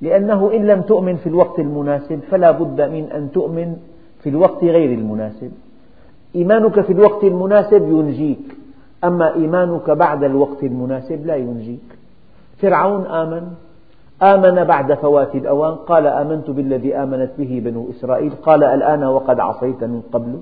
لأنه 0.00 0.50
إن 0.54 0.66
لم 0.66 0.82
تؤمن 0.82 1.16
في 1.16 1.28
الوقت 1.28 1.58
المناسب 1.58 2.20
فلا 2.30 2.50
بد 2.50 2.80
من 2.80 3.04
أن 3.04 3.30
تؤمن 3.32 3.76
في 4.22 4.28
الوقت 4.28 4.64
غير 4.64 4.98
المناسب. 4.98 5.52
إيمانك 6.34 6.80
في 6.80 6.92
الوقت 6.92 7.24
المناسب 7.24 7.82
ينجيك 7.82 8.56
أما 9.04 9.34
إيمانك 9.34 9.90
بعد 9.90 10.24
الوقت 10.24 10.62
المناسب 10.62 11.26
لا 11.26 11.36
ينجيك. 11.36 11.98
فرعون 12.58 13.06
آمن 13.06 13.42
آمن 14.22 14.64
بعد 14.64 14.94
فوات 14.94 15.34
الأوان 15.34 15.74
قال 15.74 16.06
آمنت 16.06 16.50
بالذي 16.50 16.96
آمنت 16.96 17.30
به 17.38 17.62
بنو 17.64 17.90
إسرائيل 17.90 18.32
قال 18.42 18.64
الآن 18.64 19.04
وقد 19.04 19.40
عصيت 19.40 19.84
من 19.84 20.02
قبل. 20.12 20.40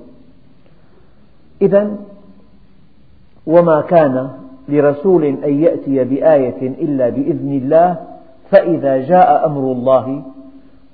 إذا 1.63 1.97
وما 3.47 3.81
كان 3.81 4.31
لرسول 4.69 5.25
أن 5.25 5.63
يأتي 5.63 6.05
بآية 6.05 6.63
إلا 6.63 7.09
بإذن 7.09 7.61
الله 7.63 8.14
فإذا 8.51 8.97
جاء 8.97 9.47
أمر 9.47 9.73
الله 9.73 10.23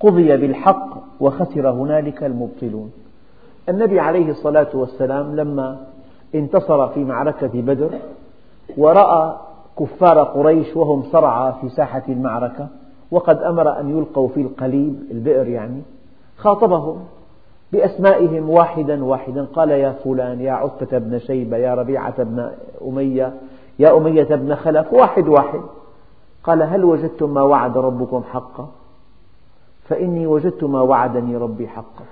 قضي 0.00 0.36
بالحق 0.36 0.88
وخسر 1.20 1.70
هنالك 1.70 2.24
المبطلون. 2.24 2.92
النبي 3.68 4.00
عليه 4.00 4.30
الصلاة 4.30 4.68
والسلام 4.74 5.36
لما 5.36 5.80
انتصر 6.34 6.88
في 6.88 7.04
معركة 7.04 7.50
بدر 7.62 7.90
ورأى 8.76 9.36
كفار 9.78 10.22
قريش 10.22 10.76
وهم 10.76 11.02
صرعى 11.02 11.52
في 11.60 11.68
ساحة 11.68 12.02
المعركة 12.08 12.68
وقد 13.10 13.42
أمر 13.42 13.80
أن 13.80 13.98
يلقوا 13.98 14.28
في 14.28 14.40
القليب 14.40 15.02
البئر 15.10 15.48
يعني 15.48 15.82
خاطبهم 16.36 17.04
بأسمائهم 17.72 18.50
واحدا 18.50 19.04
واحدا 19.04 19.44
قال 19.44 19.70
يا 19.70 19.92
فلان 20.04 20.40
يا 20.40 20.52
عتبة 20.52 20.98
بن 20.98 21.18
شيبة 21.18 21.56
يا 21.56 21.74
ربيعة 21.74 22.22
بن 22.22 22.50
أمية 22.88 23.32
يا 23.78 23.96
أمية 23.96 24.24
بن 24.24 24.54
خلف 24.54 24.92
واحد 24.92 25.28
واحد. 25.28 25.60
قال 26.44 26.62
هل 26.62 26.84
وجدتم 26.84 27.34
ما 27.34 27.42
وعد 27.42 27.78
ربكم 27.78 28.22
حقا؟ 28.22 28.68
فإني 29.84 30.26
وجدت 30.26 30.64
ما 30.64 30.80
وعدني 30.80 31.36
ربي 31.36 31.68
حقا. 31.68 32.04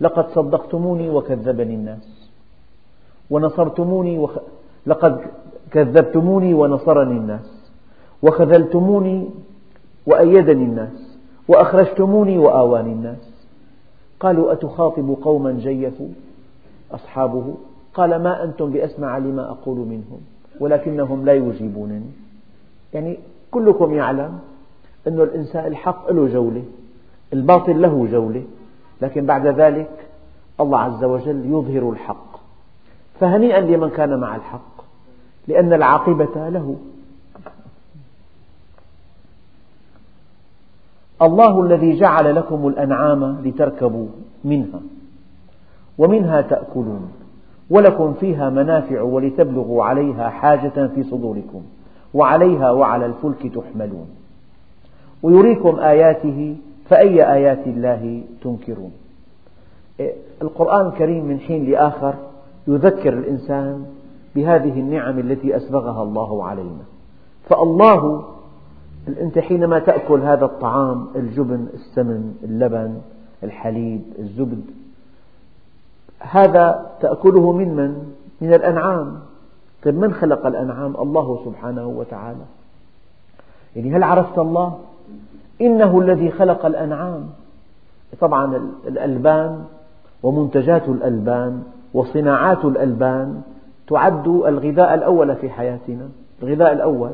لقد 0.00 0.28
صدقتموني 0.28 1.10
وكذبني 1.10 1.74
الناس. 1.74 2.30
ونصرتموني 3.30 4.18
وخ... 4.18 4.38
لقد 4.86 5.20
كذبتموني 5.70 6.54
ونصرني 6.54 7.16
الناس. 7.16 7.70
وخذلتموني 8.22 9.28
وأيدني 10.06 10.64
الناس. 10.64 11.18
وأخرجتموني 11.48 12.38
وآواني 12.38 12.92
الناس. 12.92 13.32
قالوا 14.20 14.52
أتخاطب 14.52 15.16
قوما 15.22 15.52
جيفوا؟ 15.52 16.08
أصحابه. 16.92 17.54
قال 17.94 18.22
ما 18.22 18.44
أنتم 18.44 18.70
بأسمع 18.70 19.18
لما 19.18 19.50
أقول 19.50 19.76
منهم 19.76 20.20
ولكنهم 20.60 21.24
لا 21.24 21.34
يجيبونني. 21.34 22.10
يعني 22.94 23.18
كلكم 23.50 23.94
يعلم 23.94 24.38
أن 25.08 25.20
الإنسان 25.20 25.66
الحق 25.66 26.12
له 26.12 26.28
جولة 26.28 26.64
الباطل 27.32 27.82
له 27.82 28.08
جولة 28.12 28.44
لكن 29.02 29.26
بعد 29.26 29.46
ذلك 29.46 29.90
الله 30.60 30.78
عز 30.78 31.04
وجل 31.04 31.46
يظهر 31.46 31.90
الحق. 31.90 32.38
فهنيئا 33.20 33.60
لمن 33.60 33.90
كان 33.90 34.20
مع 34.20 34.36
الحق 34.36 34.84
لأن 35.48 35.72
العاقبة 35.72 36.48
له. 36.48 36.76
الله 41.22 41.60
الذي 41.60 41.96
جعل 41.96 42.34
لكم 42.34 42.68
الأنعام 42.68 43.40
لتركبوا 43.44 44.06
منها 44.44 44.80
ومنها 45.98 46.40
تأكلون 46.40 47.12
ولكم 47.70 48.14
فيها 48.14 48.50
منافع 48.50 49.02
ولتبلغوا 49.02 49.84
عليها 49.84 50.28
حاجة 50.28 50.86
في 50.94 51.02
صدوركم. 51.02 51.62
وعليها 52.14 52.70
وعلى 52.70 53.06
الفلك 53.06 53.54
تحملون. 53.54 54.08
ويريكم 55.22 55.78
آياته 55.78 56.56
فأي 56.88 57.32
آيات 57.32 57.66
الله 57.66 58.22
تنكرون؟ 58.42 58.92
القرآن 60.42 60.86
الكريم 60.86 61.24
من 61.24 61.40
حين 61.40 61.70
لآخر 61.70 62.14
يذكر 62.68 63.12
الإنسان 63.12 63.86
بهذه 64.34 64.80
النعم 64.80 65.18
التي 65.18 65.56
أسبغها 65.56 66.02
الله 66.02 66.44
علينا. 66.44 66.84
فالله 67.48 68.24
أنت 69.20 69.38
حينما 69.38 69.78
تأكل 69.78 70.20
هذا 70.20 70.44
الطعام 70.44 71.06
الجبن 71.16 71.66
السمن 71.74 72.34
اللبن 72.44 73.00
الحليب 73.42 74.02
الزبد 74.18 74.64
هذا 76.18 76.90
تأكله 77.00 77.52
من 77.52 77.76
من؟ 77.76 78.12
من 78.40 78.54
الأنعام. 78.54 79.18
طيب 79.84 79.98
من 79.98 80.12
خلق 80.12 80.46
الأنعام؟ 80.46 80.96
الله 80.96 81.40
سبحانه 81.44 81.86
وتعالى 81.86 82.44
يعني 83.76 83.96
هل 83.96 84.02
عرفت 84.02 84.38
الله؟ 84.38 84.78
إنه 85.60 86.00
الذي 86.00 86.30
خلق 86.30 86.66
الأنعام 86.66 87.26
طبعا 88.20 88.70
الألبان 88.86 89.64
ومنتجات 90.22 90.88
الألبان 90.88 91.62
وصناعات 91.94 92.64
الألبان 92.64 93.40
تعد 93.88 94.26
الغذاء 94.28 94.94
الأول 94.94 95.36
في 95.36 95.50
حياتنا 95.50 96.08
الغذاء 96.42 96.72
الأول 96.72 97.10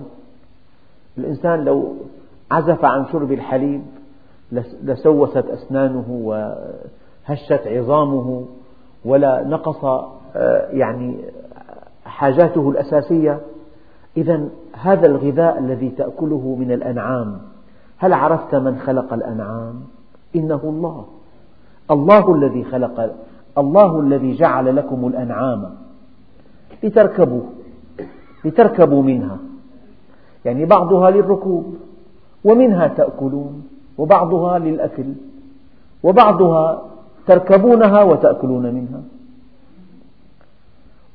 الإنسان 1.19 1.65
لو 1.65 1.95
عزف 2.51 2.85
عن 2.85 3.07
شرب 3.13 3.33
الحليب 3.33 3.83
لسوست 4.83 5.37
أسنانه 5.37 6.05
وهشت 6.09 7.67
عظامه 7.67 8.45
ولا 9.05 9.45
نقص 9.45 9.85
آه، 10.37 10.69
يعني 10.71 11.17
حاجاته 12.15 12.71
الأساسية. 12.71 13.41
إذا 14.17 14.49
هذا 14.73 15.07
الغذاء 15.07 15.59
الذي 15.59 15.89
تأكله 15.89 16.57
من 16.59 16.73
الأنعام 16.73 17.39
هل 17.97 18.13
عرفت 18.13 18.55
من 18.55 18.79
خلق 18.79 19.13
الأنعام؟ 19.13 19.81
إنه 20.37 20.61
الله. 20.65 21.05
الله 21.91 22.35
الذي 22.35 22.65
خلق 22.65 23.15
الله 23.59 24.01
الذي 24.01 24.33
جعل 24.33 24.77
لكم 24.77 25.07
الأنعام. 25.07 25.75
لتركبوا 26.83 27.43
لتركبوا 28.45 29.03
منها. 29.03 29.39
يعني 30.45 30.65
بعضها 30.65 31.11
للركوب 31.11 31.77
ومنها 32.45 32.89
تأكلون 32.89 33.69
وبعضها 33.99 34.59
للأكل 34.59 35.15
وبعضها 36.03 36.83
تركبونها 37.27 38.03
وتأكلون 38.03 38.75
منها. 38.75 39.03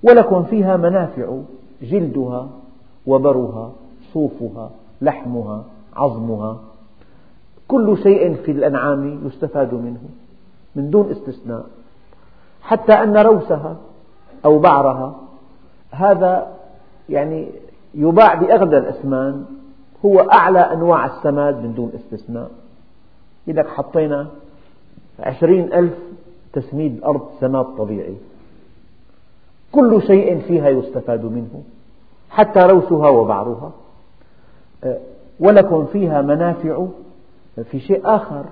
ولكم 0.03 0.43
فيها 0.43 0.77
منافع 0.77 1.37
جلدها 1.81 2.49
وبرها 3.07 3.71
صوفها 4.13 4.71
لحمها 5.01 5.63
عظمها. 5.95 6.57
كل 7.67 7.97
شيء 8.03 8.35
في 8.35 8.51
الأنعام 8.51 9.27
يستفاد 9.27 9.73
منه 9.73 10.01
من 10.75 10.89
دون 10.89 11.11
استثناء. 11.11 11.65
حتى 12.61 12.93
أن 12.93 13.17
روسها 13.17 13.77
أو 14.45 14.59
بعرها 14.59 15.15
هذا 15.91 16.47
يعني 17.09 17.47
يباع 17.93 18.33
بأغلى 18.33 18.77
الأثمان 18.77 19.45
هو 20.05 20.19
أعلى 20.19 20.59
أنواع 20.59 21.05
السماد 21.05 21.63
من 21.63 21.73
دون 21.73 21.91
استثناء. 21.95 22.51
لك 23.47 23.67
حطينا 23.67 24.27
عشرين 25.19 25.73
ألف 25.73 25.93
تسميد 26.53 27.03
أرض 27.03 27.29
سماد 27.39 27.65
طبيعي. 27.65 28.17
كل 29.71 30.01
شيء 30.07 30.39
فيها 30.39 30.69
يستفاد 30.69 31.25
منه 31.25 31.63
حتى 32.29 32.59
روسها 32.59 33.09
وبعرها. 33.09 33.71
أه، 34.83 34.97
ولكم 35.39 35.85
فيها 35.85 36.21
منافع 36.21 36.85
في 37.71 37.79
شيء 37.79 38.01
آخر 38.05 38.45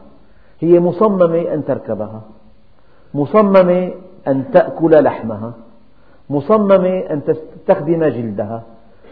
هي 0.60 0.80
مصممة 0.80 1.54
أن 1.54 1.66
تركبها 1.66 2.22
مصممة 3.14 3.92
أن 4.28 4.52
تأكل 4.52 5.04
لحمها 5.04 5.54
مصممة 6.30 7.00
أن 7.00 7.22
تستخدم 7.24 8.06
جلدها 8.06 8.64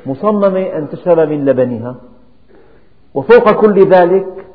مصممة 0.05 0.61
أن 0.61 0.89
تشرب 0.89 1.29
من 1.29 1.45
لبنها. 1.45 1.95
وفوق 3.13 3.51
كل 3.51 3.89
ذلك 3.89 4.45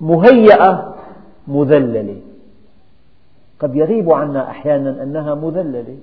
مهيئة 0.00 0.94
مذللة. 1.48 2.20
قد 3.60 3.76
يغيب 3.76 4.12
عنا 4.12 4.50
أحيانا 4.50 5.02
أنها 5.02 5.34
مذللة. 5.34 5.96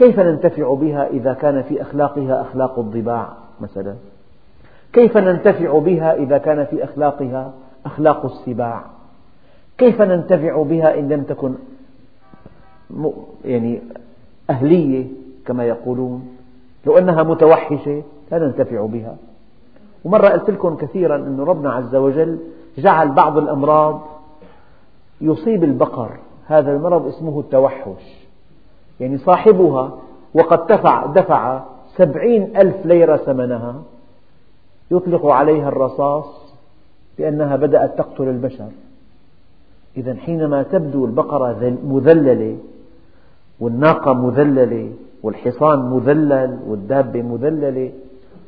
كيف 0.00 0.20
ننتفع 0.20 0.74
بها 0.74 1.06
إذا 1.06 1.32
كان 1.32 1.62
في 1.62 1.82
أخلاقها 1.82 2.40
أخلاق 2.40 2.78
الضباع 2.78 3.28
مثلا؟ 3.60 3.94
كيف 4.92 5.16
ننتفع 5.16 5.78
بها 5.78 6.14
إذا 6.14 6.38
كان 6.38 6.64
في 6.64 6.84
أخلاقها 6.84 7.52
أخلاق 7.86 8.24
السباع؟ 8.24 8.84
كيف 9.78 10.02
ننتفع 10.02 10.62
بها 10.62 10.98
إن 10.98 11.08
لم 11.08 11.22
تكن 11.22 11.54
يعني 13.44 13.80
أهلية 14.50 15.06
كما 15.46 15.64
يقولون؟ 15.64 16.28
لو 16.86 16.98
أنها 16.98 17.22
متوحشة 17.22 18.02
لا 18.32 18.38
ننتفع 18.38 18.86
بها. 18.86 19.16
ومرة 20.04 20.28
قلت 20.28 20.50
لكم 20.50 20.76
كثيرا 20.76 21.16
أن 21.16 21.40
ربنا 21.40 21.72
عز 21.72 21.94
وجل 21.94 22.38
جعل 22.78 23.08
بعض 23.08 23.38
الأمراض 23.38 24.00
يصيب 25.20 25.64
البقر. 25.64 26.16
هذا 26.46 26.72
المرض 26.72 27.06
اسمه 27.06 27.40
التوحش. 27.40 28.19
يعني 29.00 29.18
صاحبها 29.18 29.92
وقد 30.34 30.66
دفع, 30.66 31.06
دفع 31.06 31.62
سبعين 31.96 32.56
ألف 32.56 32.86
ليرة 32.86 33.16
ثمنها 33.16 33.82
يطلق 34.90 35.26
عليها 35.26 35.68
الرصاص 35.68 36.54
لأنها 37.18 37.56
بدأت 37.56 37.98
تقتل 37.98 38.28
البشر. 38.28 38.68
إذا 39.96 40.14
حينما 40.14 40.62
تبدو 40.62 41.04
البقرة 41.04 41.76
مذللة 41.84 42.56
والناقة 43.60 44.12
مذللة 44.12 44.92
والحصان 45.22 45.78
مذلل 45.78 46.58
والدابة 46.68 47.22
مذللة 47.22 47.92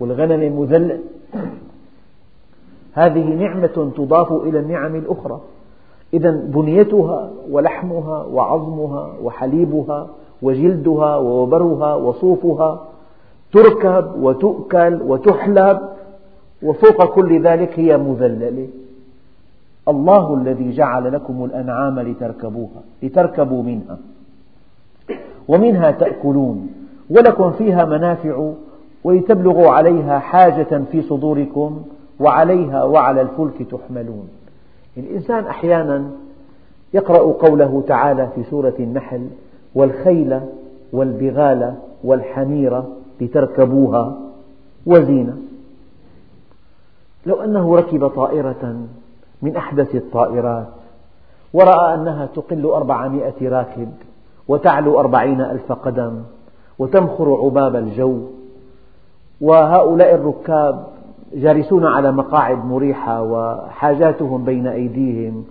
والغنم 0.01 0.61
مذلل 0.61 1.01
هذه 2.93 3.25
نعمة 3.25 3.93
تضاف 3.97 4.33
إلى 4.33 4.59
النعم 4.59 4.97
الأخرى. 4.97 5.41
إذا 6.15 6.31
بنيتها 6.31 7.31
ولحمها 7.51 8.23
وعظمها 8.23 9.13
وحليبها 9.23 10.09
وجلدها 10.43 11.17
ووبرها 11.17 11.95
وصوفها 11.95 12.81
تركب 13.53 14.23
وتؤكل 14.23 15.03
وتحلب 15.03 15.81
وفوق 16.63 17.05
كل 17.15 17.43
ذلك 17.43 17.79
هي 17.79 17.97
مذللة. 17.97 18.69
الله 19.89 20.35
الذي 20.35 20.73
جعل 20.73 21.13
لكم 21.13 21.45
الأنعام 21.45 22.01
لتركبوها 22.01 22.83
لتركبوا 23.03 23.63
منها. 23.63 23.99
ومنها 25.49 25.91
تأكلون 25.91 26.69
ولكم 27.11 27.51
فيها 27.53 27.85
منافع 27.85 28.53
ولتبلغوا 29.05 29.71
عليها 29.71 30.19
حاجة 30.19 30.83
في 30.93 31.03
صدوركم 31.03 31.83
وعليها 32.21 32.85
وعلى 32.85 33.21
الفلك 33.21 33.63
تحملون. 33.71 34.29
الإنسان 34.97 35.45
أحيانا 35.45 36.05
يقرأ 36.95 37.33
قوله 37.33 37.83
تعالى 37.87 38.29
في 38.35 38.43
سورة 38.51 38.75
النحل 38.79 39.27
والخيل 39.75 40.41
والبغال 40.93 41.75
والحمير 42.05 42.83
لتركبوها 43.21 44.19
وزينة. 44.87 45.37
لو 47.27 47.43
أنه 47.43 47.77
ركب 47.77 48.09
طائرة 48.09 48.77
من 49.43 49.57
أحدث 49.57 49.95
الطائرات 49.95 50.69
ورأى 51.53 51.95
أنها 51.95 52.27
تقل 52.27 52.65
أربعمائة 52.67 53.49
راكب 53.49 53.93
وتعلو 54.49 55.01
أربعين 55.01 55.41
ألف 55.41 55.73
قدم 55.73 56.23
وتمخر 56.79 57.41
عباب 57.45 57.77
الجو 57.77 58.21
وهؤلاء 59.41 60.15
الركاب 60.15 60.87
جالسون 61.35 61.87
على 61.87 62.13
مقاعد 62.13 62.65
مريحة 62.65 63.23
وحاجاتهم 63.23 64.45
بين 64.45 64.67
أيديهم 64.67 65.45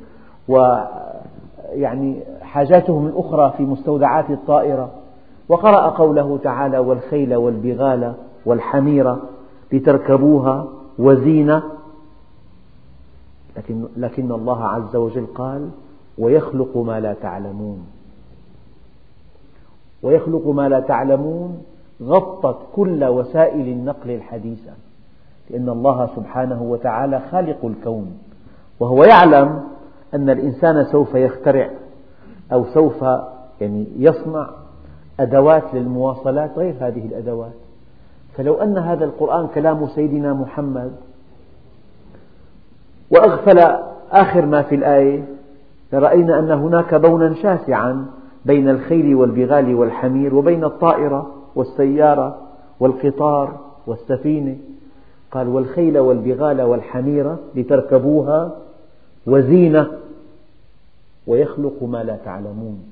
ويعني 0.48 2.20
حاجاتهم 2.52 3.08
الأخرى 3.08 3.54
في 3.58 3.64
مستودعات 3.64 4.30
الطائرة 4.30 4.92
وقرأ 5.50 5.90
قوله 5.90 6.40
تعالى 6.44 6.78
والخيل 6.78 7.36
والبغال 7.36 8.14
والحمير 8.46 9.16
لتركبوها 9.72 10.68
وزينة 11.00 11.64
لكن, 13.58 13.86
لكن 13.98 14.32
الله 14.32 14.66
عز 14.66 14.96
وجل 14.96 15.26
قال 15.36 15.70
ويخلق 16.18 16.78
ما 16.78 17.00
لا 17.00 17.14
تعلمون 17.14 17.86
ويخلق 20.04 20.48
ما 20.48 20.70
لا 20.70 20.80
تعلمون 20.80 21.64
غطت 22.04 22.58
كل 22.76 23.04
وسائل 23.06 23.68
النقل 23.68 24.10
الحديثة 24.10 24.72
لأن 25.50 25.70
الله 25.70 26.10
سبحانه 26.16 26.62
وتعالى 26.62 27.22
خالق 27.32 27.66
الكون 27.66 28.18
وهو 28.80 29.04
يعلم 29.04 29.64
أن 30.14 30.30
الإنسان 30.30 30.86
سوف 30.86 31.16
يخترع 31.16 31.70
أو 32.54 32.66
سوف 32.74 33.06
يعني 33.62 33.88
يصنع 33.98 34.50
أدوات 35.20 35.64
للمواصلات 35.74 36.58
غير 36.58 36.76
هذه 36.80 37.06
الأدوات. 37.06 37.54
فلو 38.38 38.54
أن 38.54 38.78
هذا 38.78 39.06
القرآن 39.06 39.48
كلام 39.48 39.88
سيدنا 39.88 40.34
محمد 40.34 40.92
وأغفل 43.12 43.60
آخر 44.12 44.46
ما 44.46 44.62
في 44.62 44.76
الآية 44.76 45.26
لرأينا 45.94 46.40
أن 46.40 46.52
هناك 46.52 46.96
بونا 46.96 47.34
شاسعا 47.34 48.06
بين 48.46 48.70
الخيل 48.70 49.16
والبغال 49.16 49.76
والحمير 49.76 50.36
وبين 50.36 50.64
الطائرة 50.64 51.32
والسيارة 51.56 52.38
والقطار 52.80 53.60
والسفينة. 53.88 54.58
قال 55.32 55.48
والخيل 55.48 56.00
والبغال 56.00 56.62
والحمير 56.62 57.36
لتركبوها 57.56 58.52
وزينة 59.28 59.88
ويخلق 61.32 61.84
ما 61.84 62.04
لا 62.04 62.16
تعلمون. 62.16 62.84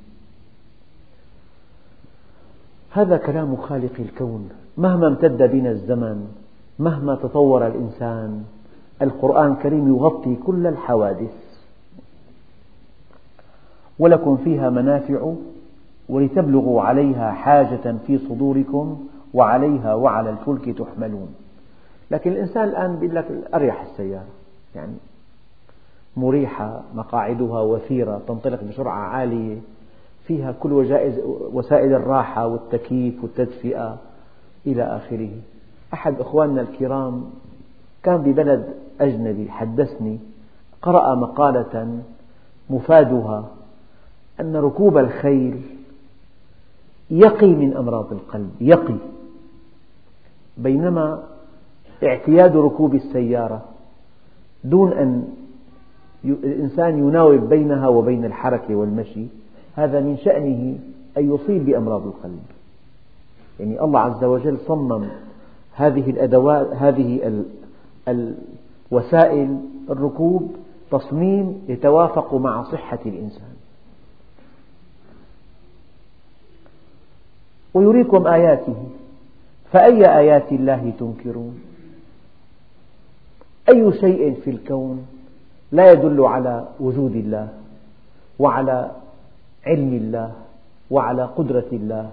هذا 2.92 3.18
كلام 3.18 3.56
خالق 3.56 3.94
الكون. 4.00 4.50
مهما 4.78 5.08
امتد 5.08 5.52
بنا 5.52 5.72
الزمن 5.72 6.28
مهما 6.80 7.16
تطور 7.16 7.68
الإنسان 7.68 8.44
القرآن 9.02 9.52
الكريم 9.52 9.88
يغطي 9.88 10.36
كل 10.36 10.68
الحوادث. 10.68 11.36
ولكم 14.00 14.38
فيها 14.38 14.70
منافع 14.70 15.34
ولتبلغوا 16.10 16.82
عليها 16.82 17.32
حاجة 17.32 17.96
في 18.08 18.18
صدوركم 18.18 19.08
وعليها 19.34 19.94
وعلى 19.94 20.30
الفلك 20.30 20.78
تحملون. 20.78 21.36
لكن 22.12 22.32
الإنسان 22.32 22.64
الآن 22.64 22.96
يقول 22.96 23.16
لك 23.16 23.28
أريح 23.54 23.82
السيارة. 23.82 24.34
يعني 24.76 24.94
مريحة 26.20 26.82
مقاعدها 26.96 27.62
وثيرة 27.62 28.22
تنطلق 28.28 28.64
بسرعة 28.64 29.00
عالية. 29.00 29.58
فيها 30.28 30.52
كل 30.52 30.74
وسائل 31.54 31.94
الراحة 31.94 32.48
والتكييف 32.48 33.24
والتدفئة 33.24 33.98
إلى 34.68 34.84
آخره. 34.84 35.30
أحد 35.94 36.20
إخواننا 36.20 36.62
الكرام 36.62 37.24
كان 38.04 38.18
ببلد 38.18 38.74
أجنبي 39.02 39.52
حدثني 39.52 40.20
قرأ 40.82 41.16
مقالة 41.16 42.02
مفادها 42.70 43.46
أن 44.40 44.56
ركوب 44.56 44.98
الخيل 44.98 45.62
يقي 47.10 47.48
من 47.48 47.78
أمراض 47.78 48.14
القلب 48.14 48.52
يقي. 48.62 48.96
بينما 50.58 51.24
اعتياد 52.04 52.58
ركوب 52.58 52.96
السيارة 52.96 53.62
دون 54.64 54.94
أن 54.94 55.28
الإنسان 56.24 56.98
يناوب 56.98 57.50
بينها 57.50 57.88
وبين 57.88 58.26
الحركة 58.26 58.76
والمشي 58.76 59.26
هذا 59.76 60.00
من 60.00 60.18
شأنه 60.18 60.80
أن 61.18 61.36
يصيب 61.36 61.66
بأمراض 61.66 62.08
القلب. 62.08 62.40
يعني 63.60 63.82
الله 63.82 64.00
عز 64.00 64.24
وجل 64.24 64.58
صمم 64.68 65.06
هذه 65.74 66.10
الأدوات 66.10 66.68
هذه 66.74 67.44
الوسائل 68.92 69.60
الركوب 69.90 70.56
تصميم 70.92 71.62
يتوافق 71.68 72.34
مع 72.34 72.64
صحة 72.64 73.00
الإنسان. 73.06 73.54
ويريكم 77.74 78.28
آياته. 78.28 78.76
فأي 79.72 80.18
آيات 80.18 80.52
الله 80.52 80.94
تنكرون؟ 81.00 81.60
أي 83.70 83.92
شيء 84.00 84.34
في 84.44 84.50
الكون؟ 84.50 85.06
لا 85.72 85.92
يدل 85.92 86.22
على 86.22 86.68
وجود 86.80 87.16
الله 87.16 87.48
وعلى 88.40 88.92
علم 89.66 89.94
الله 89.94 90.32
وعلى 90.92 91.24
قدرة 91.24 91.70
الله 91.74 92.10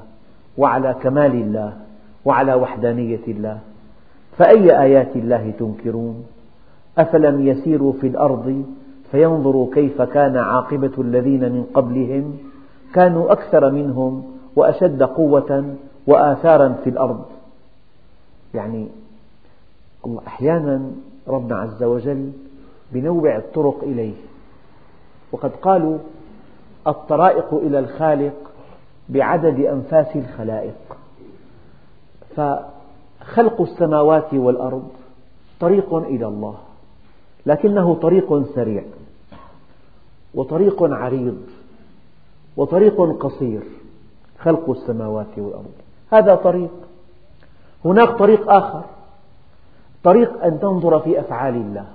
وعلى 0.58 0.94
كمال 1.02 1.32
الله 1.32 1.76
وعلى 2.24 2.54
وحدانية 2.54 3.24
الله. 3.28 3.58
فأي 4.38 4.82
آيات 4.82 5.16
الله 5.16 5.52
تنكرون؟ 5.58 6.24
أفلم 6.98 7.46
يسيروا 7.46 7.92
في 7.92 8.06
الأرض 8.06 8.64
فينظروا 9.10 9.74
كيف 9.74 10.02
كان 10.02 10.36
عاقبة 10.36 10.92
الذين 10.98 11.40
من 11.40 11.66
قبلهم؟ 11.74 12.38
كانوا 12.94 13.32
أكثر 13.32 13.70
منهم 13.70 14.24
وأشد 14.56 15.02
قوة 15.02 15.74
وآثارا 16.06 16.68
في 16.84 16.90
الأرض. 16.90 17.24
يعني 18.54 18.86
أحيانا 20.26 20.90
ربنا 21.28 21.56
عز 21.56 21.82
وجل 21.82 22.32
بنوع 22.92 23.36
الطرق 23.36 23.78
إليه. 23.82 24.14
وقد 25.32 25.50
قالوا 25.50 25.98
الطرائق 26.86 27.54
إلى 27.54 27.78
الخالق 27.78 28.34
بعدد 29.08 29.60
أنفاس 29.60 30.16
الخلائق. 30.16 30.96
فخلق 32.36 33.60
السماوات 33.60 34.34
والأرض 34.34 34.88
طريق 35.60 35.94
إلى 35.94 36.26
الله 36.26 36.54
لكنه 37.46 37.94
طريق 37.94 38.54
سريع 38.54 38.82
وطريق 40.34 40.82
عريض 40.82 41.42
وطريق 42.56 43.16
قصير 43.20 43.62
خلق 44.38 44.70
السماوات 44.70 45.38
والأرض. 45.38 45.72
هذا 46.12 46.34
طريق. 46.34 46.70
هناك 47.84 48.18
طريق 48.18 48.50
آخر 48.50 48.82
طريق 50.04 50.44
أن 50.44 50.60
تنظر 50.60 51.00
في 51.00 51.20
أفعال 51.20 51.54
الله. 51.54 51.86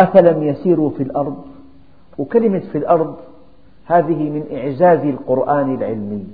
أفلم 0.00 0.42
يسيروا 0.42 0.90
في 0.90 1.02
الأرض؟ 1.02 1.44
وكلمة 2.18 2.58
في 2.58 2.78
الأرض 2.78 3.16
هذه 3.84 4.30
من 4.30 4.44
إعجاز 4.52 5.06
القرآن 5.06 5.74
العلمي. 5.74 6.26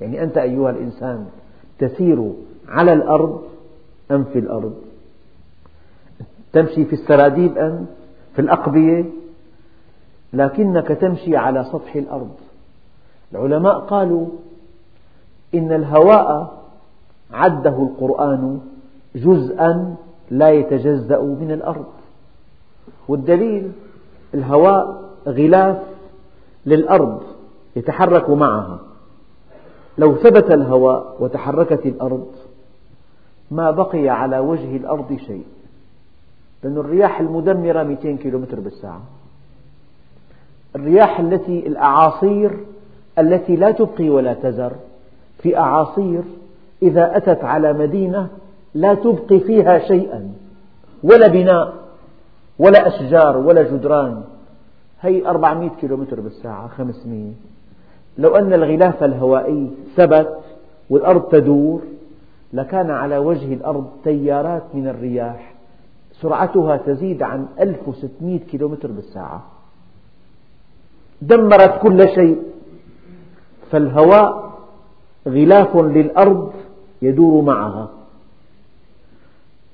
يعني 0.00 0.22
أنت 0.22 0.38
أيها 0.38 0.70
الإنسان 0.70 1.26
تسير 1.78 2.32
على 2.68 2.92
الأرض 2.92 3.42
أم 4.10 4.24
في 4.24 4.38
الأرض؟ 4.38 4.74
تمشي 6.52 6.84
في 6.84 6.92
السراديب 6.92 7.58
أم 7.58 7.86
في 8.34 8.40
الأقبية؟ 8.40 9.04
لكنك 10.32 10.88
تمشي 10.88 11.36
على 11.36 11.64
سطح 11.64 11.94
الأرض. 11.94 12.30
العلماء 13.32 13.78
قالوا 13.78 14.28
إن 15.54 15.72
الهواء 15.72 16.60
عده 17.32 17.82
القرآن 17.82 18.60
جزءا 19.16 19.96
لا 20.30 20.50
يتجزأ 20.50 21.20
من 21.20 21.50
الأرض. 21.52 21.86
والدليل 23.08 23.72
الهواء 24.34 25.02
غلاف 25.26 25.82
للأرض 26.66 27.22
يتحرك 27.76 28.30
معها. 28.30 28.78
لو 29.98 30.16
ثبت 30.16 30.50
الهواء 30.50 31.16
وتحركت 31.20 31.86
الأرض 31.86 32.26
ما 33.50 33.70
بقي 33.70 34.08
على 34.08 34.38
وجه 34.38 34.76
الأرض 34.76 35.18
شيء. 35.26 35.44
لأن 36.62 36.76
الرياح 36.76 37.20
المدمرة 37.20 37.82
200 37.82 38.16
كيلومتر 38.16 38.60
بالساعة. 38.60 39.00
الرياح 40.76 41.20
التي 41.20 41.66
الأعاصير 41.66 42.56
التي 43.18 43.56
لا 43.56 43.70
تبقي 43.70 44.10
ولا 44.10 44.34
تذر 44.34 44.72
في 45.38 45.58
أعاصير 45.58 46.22
إذا 46.82 47.16
أتت 47.16 47.44
على 47.44 47.72
مدينة 47.72 48.28
لا 48.74 48.94
تبقي 48.94 49.40
فيها 49.40 49.78
شيئا 49.78 50.32
ولا 51.02 51.28
بناء 51.28 51.74
ولا 52.58 52.88
أشجار 52.88 53.36
ولا 53.36 53.62
جدران. 53.62 54.22
هي 55.00 55.26
400 55.26 55.70
كيلومتر 55.80 56.20
بالساعة 56.20 56.68
500 56.68 57.32
لو 58.18 58.36
أن 58.36 58.52
الغلاف 58.52 59.04
الهوائي 59.04 59.70
ثبت 59.96 60.38
والأرض 60.90 61.22
تدور 61.22 61.82
لكان 62.52 62.90
على 62.90 63.18
وجه 63.18 63.54
الأرض 63.54 63.86
تيارات 64.04 64.62
من 64.74 64.88
الرياح. 64.88 65.54
سرعتها 66.12 66.76
تزيد 66.76 67.22
عن 67.22 67.46
1600 67.60 68.38
كيلومتر 68.38 68.90
بالساعة. 68.90 69.42
دمرت 71.22 71.82
كل 71.82 72.08
شيء. 72.08 72.42
فالهواء 73.70 74.50
غلاف 75.28 75.76
للأرض 75.76 76.52
يدور 77.02 77.42
معها. 77.42 77.88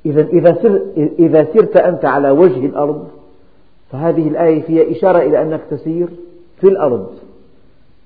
إذا 0.07 0.23
إذا 1.19 1.45
سرت 1.55 1.77
أنت 1.77 2.05
على 2.05 2.31
وجه 2.31 2.67
الأرض 2.67 3.09
فهذه 3.93 4.29
الآية 4.29 4.63
فيها 4.63 4.91
إشارة 4.97 5.19
إلى 5.19 5.43
أنك 5.43 5.61
تسير 5.71 6.09
في 6.61 6.69
الأرض 6.69 7.11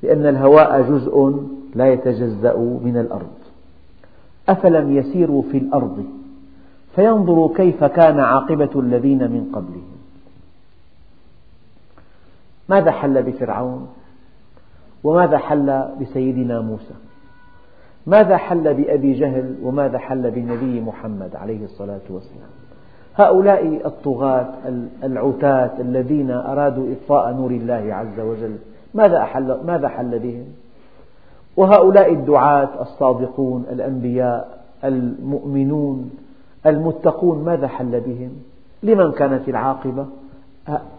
لأن 0.02 0.26
الهواء 0.26 0.82
جزء 0.82 1.44
لا 1.74 1.92
يتجزأ 1.92 2.56
من 2.56 2.96
الأرض. 2.96 3.30
أفلم 4.48 4.96
يسيروا 4.96 5.42
في 5.42 5.58
الأرض؟ 5.58 6.04
فينظروا 6.94 7.56
كيف 7.56 7.84
كان 7.84 8.20
عاقبة 8.20 8.80
الذين 8.80 9.18
من 9.18 9.50
قبلهم. 9.52 9.96
ماذا 12.68 12.90
حل 12.90 13.22
بفرعون؟ 13.22 13.88
وماذا 15.04 15.38
حل 15.38 15.84
بسيدنا 16.00 16.60
موسى؟ 16.60 16.94
ماذا 18.10 18.36
حل 18.36 18.74
بأبي 18.74 19.12
جهل 19.12 19.54
وماذا 19.62 19.98
حل 19.98 20.30
بالنبي 20.30 20.80
محمد 20.80 21.36
عليه 21.36 21.64
الصلاة 21.64 22.00
والسلام؟ 22.10 22.50
هؤلاء 23.14 23.86
الطغاة 23.86 24.48
العتاة 25.04 25.70
الذين 25.80 26.30
أرادوا 26.30 26.92
إطفاء 26.92 27.32
نور 27.32 27.50
الله 27.50 27.94
عز 27.94 28.20
وجل 28.20 28.56
ماذا, 28.94 29.24
حل, 29.24 29.58
ماذا 29.66 29.88
حل 29.88 30.18
بهم؟ 30.18 30.44
وهؤلاء 31.56 32.12
الدعاة 32.12 32.68
الصادقون 32.80 33.64
الأنبياء 33.72 34.64
المؤمنون 34.84 36.10
المتقون 36.66 37.44
ماذا 37.44 37.68
حل 37.68 38.00
بهم؟ 38.00 38.30
لمن 38.82 39.12
كانت 39.12 39.48
العاقبة؟ 39.48 40.06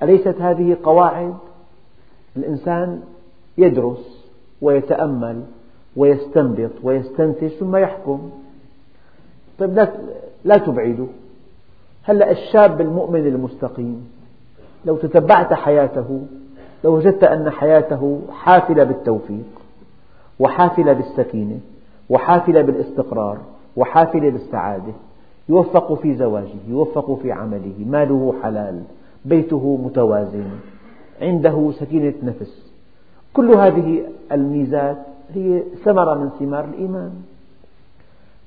أليست 0.03 0.41
هذه 0.41 0.77
قواعد؟ 0.83 1.33
الإنسان 2.37 3.01
يدرس 3.57 4.25
ويتأمل 4.61 5.43
ويستنبط 5.95 6.71
ويستنتج 6.83 7.47
ثم 7.47 7.75
يحكم. 7.75 8.29
طيب 9.59 9.87
لا, 10.45 10.57
تبعدوا 10.57 11.07
هلأ 12.03 12.31
الشاب 12.31 12.81
المؤمن 12.81 13.27
المستقيم 13.27 14.09
لو 14.85 14.97
تتبعت 14.97 15.53
حياته 15.53 16.21
لوجدت 16.83 17.23
أن 17.23 17.49
حياته 17.49 18.21
حافلة 18.31 18.83
بالتوفيق 18.83 19.45
وحافلة 20.39 20.93
بالسكينة 20.93 21.59
وحافلة 22.09 22.61
بالاستقرار 22.61 23.37
وحافلة 23.77 24.29
بالسعادة 24.29 24.93
يوفق 25.49 25.93
في 25.93 26.15
زواجه 26.15 26.59
يوفق 26.67 27.19
في 27.21 27.31
عمله 27.31 27.85
ماله 27.85 28.33
حلال 28.43 28.83
بيته 29.25 29.79
متوازن 29.83 30.49
عنده 31.21 31.71
سكينة 31.71 32.13
نفس 32.23 32.71
كل 33.33 33.51
هذه 33.51 34.03
الميزات 34.31 34.97
هي 35.35 35.63
ثمرة 35.83 36.13
من 36.13 36.29
ثمار 36.39 36.65
الإيمان. 36.65 37.11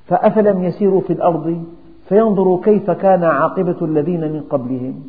فأفلم 0.06 0.64
يسيروا 0.64 1.00
في 1.00 1.12
الأرض 1.12 1.64
فينظروا 2.08 2.64
كيف 2.64 2.90
كان 2.90 3.24
عاقبة 3.24 3.76
الذين 3.82 4.20
من 4.20 4.40
قبلهم. 4.50 5.02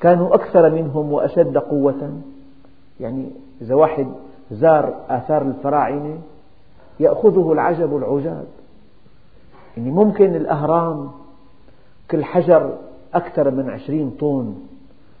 كانوا 0.00 0.34
أكثر 0.34 0.70
منهم 0.70 1.12
وأشد 1.12 1.58
قوة. 1.58 2.12
يعني 3.00 3.26
إذا 3.60 3.74
واحد 3.74 4.06
زار 4.50 4.94
آثار 5.08 5.42
الفراعنة 5.42 6.18
يأخذه 7.00 7.52
العجب 7.52 7.96
العجاب 7.96 8.46
يعني 9.76 9.90
ممكن 9.90 10.34
الأهرام 10.34 11.10
كل 12.10 12.24
حجر 12.24 12.72
أكثر 13.14 13.50
من 13.50 13.70
عشرين 13.70 14.10
طن. 14.20 14.54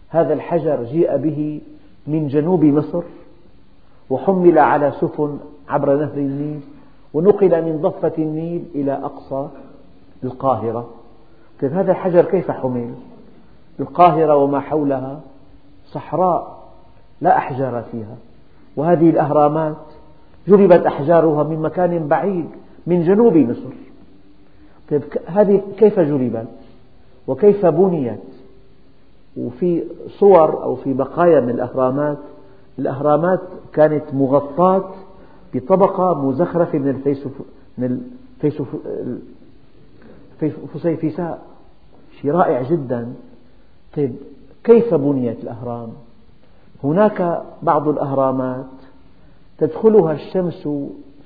هذا 0.08 0.32
الحجر 0.32 0.84
جيء 0.84 1.16
به 1.16 1.60
من 2.06 2.28
جنوب 2.28 2.64
مصر 2.64 3.02
وحمل 4.10 4.58
على 4.58 4.92
سفن 5.00 5.38
عبر 5.68 5.96
نهر 5.96 6.16
النيل 6.16 6.60
ونقل 7.14 7.62
من 7.62 7.80
ضفة 7.80 8.12
النيل 8.18 8.64
إلى 8.74 8.92
أقصى 8.92 9.48
القاهرة. 10.24 10.88
طيب 11.62 11.72
هذا 11.72 11.90
الحجر 11.92 12.24
كيف 12.24 12.50
حمل؟ 12.50 12.94
القاهرة 13.80 14.36
وما 14.36 14.60
حولها 14.60 15.20
صحراء 15.92 16.56
لا 17.20 17.36
أحجار 17.36 17.84
فيها 17.92 18.16
وهذه 18.76 19.10
الأهرامات 19.10 19.76
جربت 20.48 20.86
أحجارها 20.86 21.42
من 21.42 21.62
مكان 21.62 22.08
بعيد 22.08 22.46
من 22.86 23.02
جنوب 23.02 23.36
مصر. 23.36 23.74
طيب 24.90 25.02
هذه 25.26 25.62
كيف 25.78 26.00
جربت؟ 26.00 26.46
وكيف 27.26 27.66
بنيت؟ 27.66 28.20
وفي 29.36 29.84
صور 30.08 30.62
أو 30.62 30.76
في 30.76 30.92
بقايا 30.92 31.40
من 31.40 31.50
الأهرامات 31.50 32.18
الأهرامات 32.78 33.40
كانت 33.72 34.04
مغطاة 34.12 34.84
بطبقة 35.54 36.28
مزخرفة 36.28 36.78
من 37.78 38.02
الفسيفساء 40.42 41.42
شيء 42.20 42.30
رائع 42.30 42.62
جدا. 42.62 43.14
طيب 43.96 44.14
كيف 44.64 44.94
بنيت 44.94 45.40
الأهرام؟ 45.42 45.88
هناك 46.84 47.42
بعض 47.62 47.88
الأهرامات 47.88 48.66
تدخلها 49.58 50.12
الشمس 50.12 50.68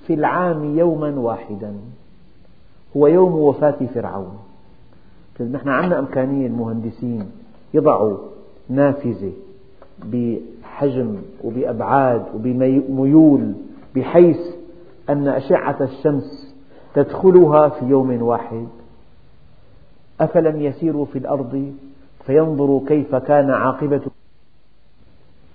في 0.07 0.15
العام 0.15 0.79
يوما 0.79 1.11
واحدا. 1.11 1.75
هو 2.97 3.07
يوم 3.07 3.35
وفاة 3.35 3.87
فرعون. 3.95 4.39
طيب 5.39 5.53
نحن 5.53 5.69
عندنا 5.69 5.99
إمكانية 5.99 6.47
المهندسين 6.47 7.31
يضعوا 7.75 8.17
نافذة 8.69 9.33
بحجم 10.05 11.17
وبأبعاد 11.45 12.25
وبميول 12.35 13.53
بحيث 13.97 14.39
أن 15.09 15.29
أشعة 15.29 15.77
الشمس 15.81 16.55
تدخلها 16.95 17.69
في 17.69 17.85
يوم 17.85 18.23
واحد. 18.23 18.69
أفلم 20.21 20.61
يسيروا 20.61 21.05
في 21.05 21.19
الأرض 21.19 21.73
فينظروا 22.27 22.81
كيف 22.87 23.15
كان 23.15 23.51
عاقبة 23.51 24.01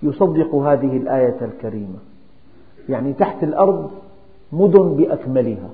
يصدق 0.02 0.54
هذه 0.54 0.96
الآية 0.96 1.36
الكريمة. 1.42 1.98
يعني 2.88 3.12
تحت 3.12 3.42
الأرض 3.44 3.90
مدن 4.52 4.94
بأكملها 4.96 5.70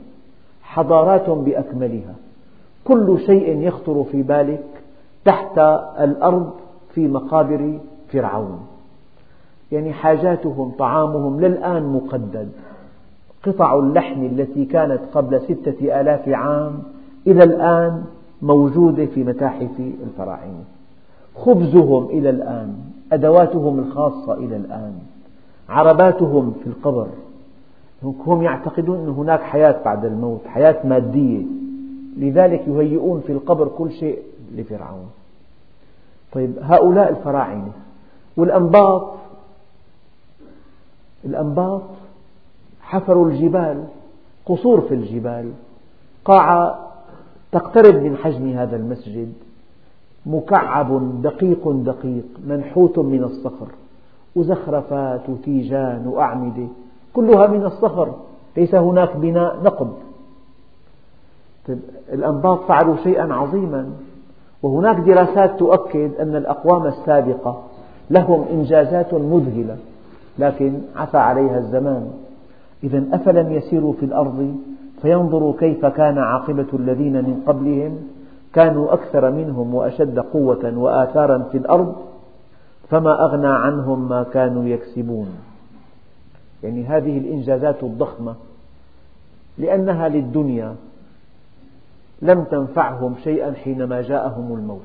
حضارات 0.62 1.30
بأكملها. 1.30 2.14
كل 2.84 3.18
شيء 3.26 3.60
يخطر 3.60 4.04
في 4.04 4.22
بالك 4.22 4.64
تحت 5.24 5.58
الأرض 6.00 6.52
في 6.94 7.08
مقابر 7.08 7.78
فرعون. 8.12 8.66
يعني 9.72 9.92
حاجاتهم 9.92 10.72
طعامهم 10.78 11.40
للآن 11.40 11.82
مقدد. 11.82 12.48
قطع 13.46 13.78
اللحم 13.78 14.24
التي 14.24 14.64
كانت 14.64 15.00
قبل 15.14 15.40
ستة 15.40 16.00
آلاف 16.00 16.28
عام 16.28 16.82
إلى 17.26 17.44
الآن 17.44 18.04
موجودة 18.42 19.06
في 19.06 19.24
متاحف 19.24 19.80
الفراعنة. 20.04 20.64
خبزهم 21.36 22.04
إلى 22.04 22.30
الآن 22.30 22.74
أدواتهم 23.12 23.78
الخاصة 23.78 24.34
إلى 24.34 24.56
الآن 24.56 24.92
عرباتهم 25.68 26.54
في 26.64 26.66
القبر. 26.66 27.06
هم 28.02 28.42
يعتقدون 28.42 28.98
أن 28.98 29.08
هناك 29.08 29.40
حياة 29.40 29.76
بعد 29.84 30.04
الموت 30.04 30.40
حياة 30.46 30.86
مادية. 30.86 31.42
لذلك 32.18 32.68
يهيئون 32.68 33.20
في 33.26 33.32
القبر 33.32 33.68
كل 33.68 33.92
شيء 33.92 34.18
لفرعون. 34.56 35.06
طيب 36.32 36.52
هؤلاء 36.62 37.10
الفراعنة 37.10 37.72
والأنباط 38.36 39.12
الأنباط 41.24 41.82
حفروا 42.80 43.26
الجبال 43.26 43.84
قصور 44.46 44.80
في 44.80 44.94
الجبال. 44.94 45.50
قاعة 46.24 46.78
تقترب 47.52 47.94
من 47.94 48.16
حجم 48.16 48.48
هذا 48.48 48.76
المسجد 48.76 49.32
مكعب 50.26 51.22
دقيق 51.22 51.68
دقيق 51.68 52.24
منحوت 52.46 52.98
من 52.98 53.24
الصخر. 53.24 53.66
وزخرفات 54.36 55.28
وتيجان 55.28 56.06
وأعمدة 56.06 56.66
كلها 57.12 57.46
من 57.46 57.64
الصخر. 57.64 58.14
ليس 58.56 58.74
هناك 58.74 59.16
بناء 59.16 59.62
نقب. 59.62 59.92
طيب 61.68 61.78
الأنباط 62.12 62.60
فعلوا 62.60 62.96
شيئا 62.96 63.34
عظيما. 63.34 63.90
وهناك 64.62 64.96
دراسات 64.96 65.58
تؤكد 65.58 66.14
أن 66.20 66.36
الأقوام 66.36 66.86
السابقة 66.86 67.62
لهم 68.10 68.44
إنجازات 68.52 69.14
مذهلة. 69.14 69.76
لكن 70.38 70.78
عفى 70.96 71.18
عليها 71.18 71.58
الزمان. 71.58 72.10
إذا 72.84 73.04
أفلم 73.12 73.52
يسيروا 73.52 73.92
في 73.92 74.04
الأرض 74.04 74.56
فينظروا 75.02 75.54
كيف 75.58 75.86
كان 75.86 76.18
عاقبة 76.18 76.66
الذين 76.74 77.12
من 77.12 77.42
قبلهم 77.46 77.98
كانوا 78.52 78.92
أكثر 78.92 79.30
منهم 79.30 79.74
وأشد 79.74 80.18
قوة 80.18 80.78
وآثارا 80.78 81.38
في 81.52 81.58
الأرض 81.58 81.96
فما 82.90 83.24
أغنى 83.24 83.48
عنهم 83.48 84.08
ما 84.08 84.22
كانوا 84.22 84.64
يكسبون. 84.64 85.28
يعني 86.62 86.84
هذه 86.84 87.18
الإنجازات 87.18 87.82
الضخمة 87.82 88.34
لأنها 89.58 90.08
للدنيا 90.08 90.74
لم 92.22 92.44
تنفعهم 92.44 93.14
شيئا 93.24 93.52
حينما 93.52 94.02
جاءهم 94.02 94.54
الموت. 94.54 94.80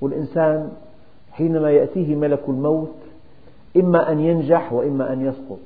والإنسان 0.00 0.70
حينما 1.32 1.70
يأتيه 1.70 2.14
ملك 2.14 2.42
الموت 2.48 2.94
إما 3.76 4.12
أن 4.12 4.20
ينجح 4.20 4.72
وإما 4.72 5.12
أن 5.12 5.20
يسقط. 5.20 5.58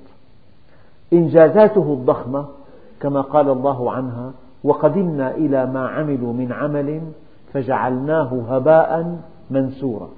إنجازاته 1.13 1.93
الضخمة 1.93 2.47
كما 3.01 3.21
قال 3.21 3.49
الله 3.49 3.93
عنها 3.93 4.33
وقدمنا 4.65 5.35
إلى 5.35 5.67
ما 5.67 5.89
عملوا 5.89 6.33
من 6.33 6.53
عمل 6.53 7.01
فجعلناه 7.53 8.43
هباء 8.49 9.19
منثورا. 9.51 10.09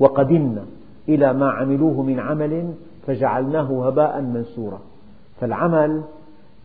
وقدمنا 0.00 0.64
إلى 1.08 1.32
ما 1.32 1.50
عملوه 1.50 2.02
من 2.02 2.20
عمل 2.20 2.74
فجعلناه 3.06 3.86
هباء 3.86 4.20
منثورا. 4.20 4.78
فالعمل 5.40 6.02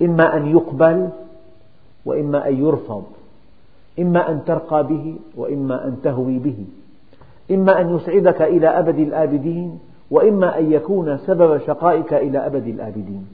إما 0.01 0.37
أن 0.37 0.45
يقبل 0.45 1.09
وإما 2.05 2.47
أن 2.47 2.57
يرفض 2.65 3.03
إما 3.99 4.31
أن 4.31 4.45
ترقى 4.45 4.87
به 4.87 5.15
وإما 5.37 5.87
أن 5.87 6.01
تهوي 6.03 6.39
به 6.39 6.65
إما 7.51 7.81
أن 7.81 7.95
يسعدك 7.95 8.41
إلى 8.41 8.67
أبد 8.67 8.99
الآبدين 8.99 9.79
وإما 10.11 10.59
أن 10.59 10.71
يكون 10.71 11.17
سبب 11.17 11.57
شقائك 11.57 12.13
إلى 12.13 12.45
أبد 12.45 12.67
الآبدين. 12.67 13.27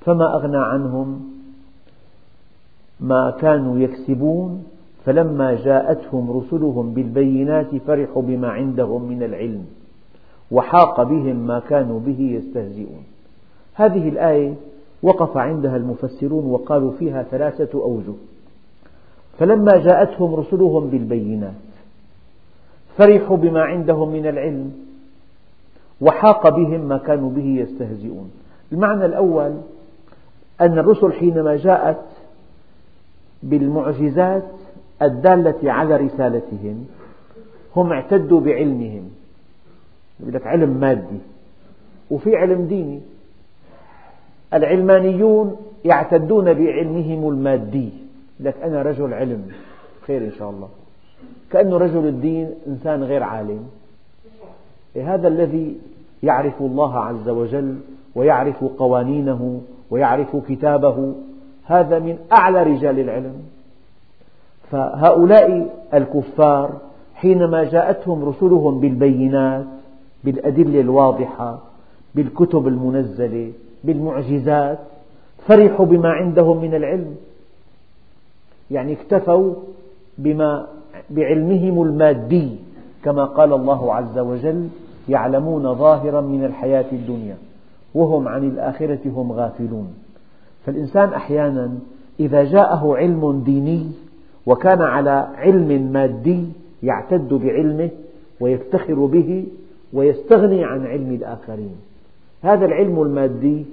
فما 0.00 0.34
أغنى 0.34 0.56
عنهم 0.56 1.20
ما 3.00 3.30
كانوا 3.30 3.78
يكسبون 3.78 4.64
فلما 5.04 5.54
جاءتهم 5.54 6.30
رسلهم 6.30 6.94
بالبينات 6.94 7.76
فرحوا 7.76 8.22
بما 8.22 8.48
عندهم 8.48 9.02
من 9.02 9.22
العلم 9.22 9.66
وحاق 10.50 11.02
بهم 11.02 11.36
ما 11.36 11.58
كانوا 11.58 12.00
به 12.00 12.20
يستهزئون. 12.20 13.04
هذه 13.74 14.08
الآية 14.08 14.54
وقف 15.02 15.36
عندها 15.36 15.76
المفسرون 15.76 16.44
وقالوا 16.44 16.92
فيها 16.98 17.22
ثلاثة 17.22 17.82
أوجه. 17.82 18.14
فلما 19.38 19.76
جاءتهم 19.76 20.34
رسلهم 20.34 20.90
بالبينات 20.90 21.54
فرحوا 22.96 23.36
بما 23.36 23.62
عندهم 23.62 24.08
من 24.08 24.26
العلم 24.26 24.85
وحاق 26.00 26.48
بهم 26.48 26.80
ما 26.80 26.98
كانوا 26.98 27.30
به 27.30 27.44
يستهزئون. 27.44 28.30
المعنى 28.72 29.04
الأول 29.04 29.56
أن 30.60 30.78
الرسل 30.78 31.12
حينما 31.12 31.56
جاءت 31.56 32.02
بالمعجزات 33.42 34.50
الدالة 35.02 35.72
على 35.72 35.96
رسالتهم 35.96 36.86
هم 37.76 37.92
اعتدوا 37.92 38.40
بعلمهم. 38.40 39.10
يقول 40.20 40.34
لك 40.34 40.46
علم 40.46 40.70
مادي 40.70 41.18
وفي 42.10 42.36
علم 42.36 42.66
ديني. 42.66 43.00
العلمانيون 44.54 45.56
يعتدون 45.84 46.44
بعلمهم 46.44 47.28
المادي. 47.28 47.90
لك 48.40 48.56
أنا 48.62 48.82
رجل 48.82 49.14
علم. 49.14 49.48
خير 50.06 50.24
إن 50.24 50.32
شاء 50.38 50.50
الله. 50.50 50.68
كأنه 51.50 51.76
رجل 51.76 52.06
الدين 52.06 52.50
إنسان 52.66 53.02
غير 53.04 53.22
عالم. 53.22 53.66
هذا 55.02 55.28
الذي 55.28 55.76
يعرف 56.22 56.60
الله 56.60 56.98
عز 56.98 57.28
وجل 57.28 57.78
ويعرف 58.14 58.64
قوانينه 58.64 59.60
ويعرف 59.90 60.36
كتابه 60.48 61.14
هذا 61.64 61.98
من 61.98 62.18
أعلى 62.32 62.62
رجال 62.62 62.98
العلم. 62.98 63.34
فهؤلاء 64.70 65.68
الكفار 65.94 66.70
حينما 67.14 67.64
جاءتهم 67.64 68.24
رسلهم 68.24 68.80
بالبينات 68.80 69.64
بالأدلة 70.24 70.80
الواضحة 70.80 71.58
بالكتب 72.14 72.68
المنزلة 72.68 73.52
بالمعجزات 73.84 74.78
فرحوا 75.46 75.86
بما 75.86 76.08
عندهم 76.08 76.62
من 76.62 76.74
العلم. 76.74 77.16
يعني 78.70 78.92
اكتفوا 78.92 79.54
بما 80.18 80.66
بعلمهم 81.10 81.82
المادي 81.82 82.56
كما 83.04 83.24
قال 83.24 83.52
الله 83.52 83.94
عز 83.94 84.18
وجل 84.18 84.68
يعلمون 85.08 85.74
ظاهرا 85.74 86.20
من 86.20 86.44
الحياة 86.44 86.84
الدنيا 86.92 87.36
وهم 87.94 88.28
عن 88.28 88.48
الآخرة 88.48 88.98
هم 89.06 89.32
غافلون. 89.32 89.94
فالإنسان 90.66 91.12
أحيانا 91.12 91.78
إذا 92.20 92.44
جاءه 92.44 92.96
علم 92.96 93.42
ديني 93.44 93.86
وكان 94.46 94.82
على 94.82 95.28
علم 95.34 95.92
مادي 95.92 96.44
يعتد 96.82 97.34
بعلمه 97.34 97.90
ويفتخر 98.40 99.06
به 99.06 99.46
ويستغني 99.92 100.64
عن 100.64 100.86
علم 100.86 101.14
الآخرين. 101.14 101.76
هذا 102.42 102.64
العلم 102.66 103.02
المادي 103.02 103.64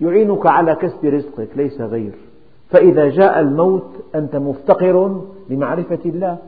يعينك 0.00 0.46
على 0.46 0.74
كسب 0.74 1.04
رزقك 1.04 1.48
ليس 1.56 1.80
غير. 1.80 2.12
فإذا 2.70 3.08
جاء 3.08 3.40
الموت 3.40 3.90
أنت 4.14 4.36
مفتقر 4.36 5.20
لمعرفة 5.50 5.98
الله. 6.04 6.38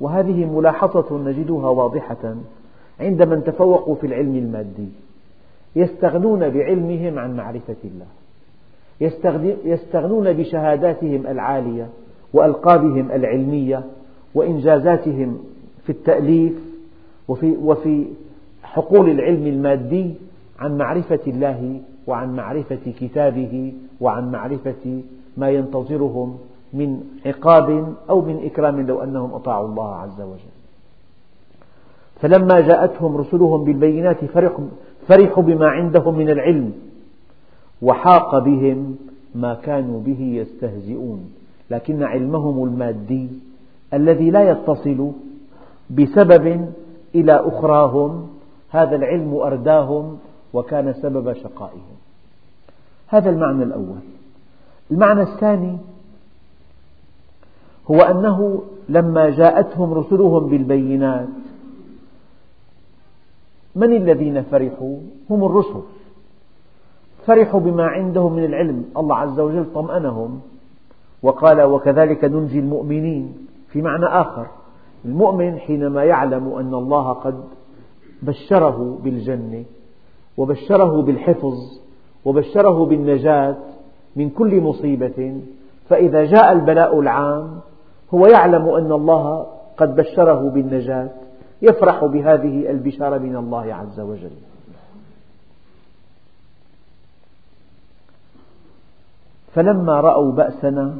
وهذه 0.00 0.44
ملاحظة 0.44 1.18
نجدها 1.18 1.68
واضحة 1.68 2.34
عند 3.00 3.22
من 3.22 3.44
تفوقوا 3.44 3.94
في 3.94 4.06
العلم 4.06 4.36
المادي. 4.36 4.88
يستغنون 5.76 6.48
بعلمهم 6.48 7.18
عن 7.18 7.36
معرفة 7.36 7.76
الله. 7.84 8.06
يستغنون 9.64 10.32
بشهاداتهم 10.32 11.26
العالية 11.26 11.88
وألقابهم 12.32 13.12
العلمية 13.12 13.84
وإنجازاتهم 14.34 15.38
في 15.84 15.90
التأليف 15.90 16.52
وفي, 17.28 17.56
وفي 17.62 18.04
حقول 18.62 19.10
العلم 19.10 19.46
المادي 19.46 20.14
عن 20.58 20.78
معرفة 20.78 21.20
الله 21.26 21.80
وعن 22.06 22.36
معرفة 22.36 22.92
كتابه 23.00 23.72
وعن 24.00 24.32
معرفة 24.32 25.02
ما 25.36 25.50
ينتظرهم 25.50 26.38
من 26.72 27.00
عقاب 27.26 27.94
أو 28.10 28.20
من 28.20 28.44
إكرام 28.44 28.80
لو 28.80 29.02
أنهم 29.02 29.34
أطاعوا 29.34 29.68
الله 29.68 29.94
عز 29.94 30.20
وجل. 30.20 30.54
فلما 32.20 32.60
جاءتهم 32.60 33.16
رسلهم 33.16 33.64
بالبينات 33.64 34.24
فرحوا 35.08 35.42
بما 35.42 35.68
عندهم 35.68 36.18
من 36.18 36.30
العلم 36.30 36.72
وحاق 37.82 38.38
بهم 38.38 38.96
ما 39.34 39.54
كانوا 39.54 40.00
به 40.00 40.20
يستهزئون. 40.20 41.32
لكن 41.70 42.02
علمهم 42.02 42.64
المادي 42.64 43.28
الذي 43.94 44.30
لا 44.30 44.50
يتصل 44.50 45.10
بسبب 45.90 46.70
إلى 47.14 47.32
أخراهم 47.32 48.28
هذا 48.70 48.96
العلم 48.96 49.34
أرداهم 49.34 50.18
وكان 50.52 50.92
سبب 50.92 51.32
شقائهم. 51.32 51.96
هذا 53.06 53.30
المعنى 53.30 53.62
الأول. 53.62 54.04
المعنى 54.90 55.22
الثاني 55.22 55.78
هو 57.90 58.00
أنه 58.00 58.62
لما 58.88 59.30
جاءتهم 59.30 59.94
رسلهم 59.94 60.48
بالبينات 60.48 61.28
من 63.76 63.96
الذين 63.96 64.42
فرحوا؟ 64.42 64.96
هم 65.30 65.44
الرسل. 65.44 65.80
فرحوا 67.26 67.60
بما 67.60 67.86
عندهم 67.86 68.32
من 68.32 68.44
العلم. 68.44 68.84
الله 68.96 69.16
عز 69.16 69.40
وجل 69.40 69.66
طمأنهم 69.74 70.40
وقال 71.22 71.62
وكذلك 71.62 72.24
ننجي 72.24 72.58
المؤمنين. 72.58 73.48
في 73.72 73.82
معنى 73.82 74.06
آخر 74.06 74.46
المؤمن 75.04 75.58
حينما 75.58 76.04
يعلم 76.04 76.48
أن 76.48 76.74
الله 76.74 77.12
قد 77.12 77.44
بشره 78.22 78.98
بالجنة 79.04 79.64
وبشره 80.36 81.02
بالحفظ 81.02 81.54
وبشره 82.24 82.84
بالنجاة 82.84 83.56
من 84.16 84.30
كل 84.30 84.60
مصيبة 84.60 85.40
فإذا 85.88 86.24
جاء 86.24 86.52
البلاء 86.52 87.00
العام 87.00 87.60
هو 88.14 88.26
يعلم 88.26 88.68
أن 88.68 88.92
الله 88.92 89.46
قد 89.76 89.96
بشره 89.96 90.50
بالنجاة 90.50 91.08
يفرح 91.62 92.04
بهذه 92.04 92.70
البشارة 92.70 93.18
من 93.18 93.36
الله 93.36 93.74
عز 93.74 94.00
وجل. 94.00 94.30
فلما 99.54 100.00
رأوا 100.00 100.32
بأسنا 100.32 100.98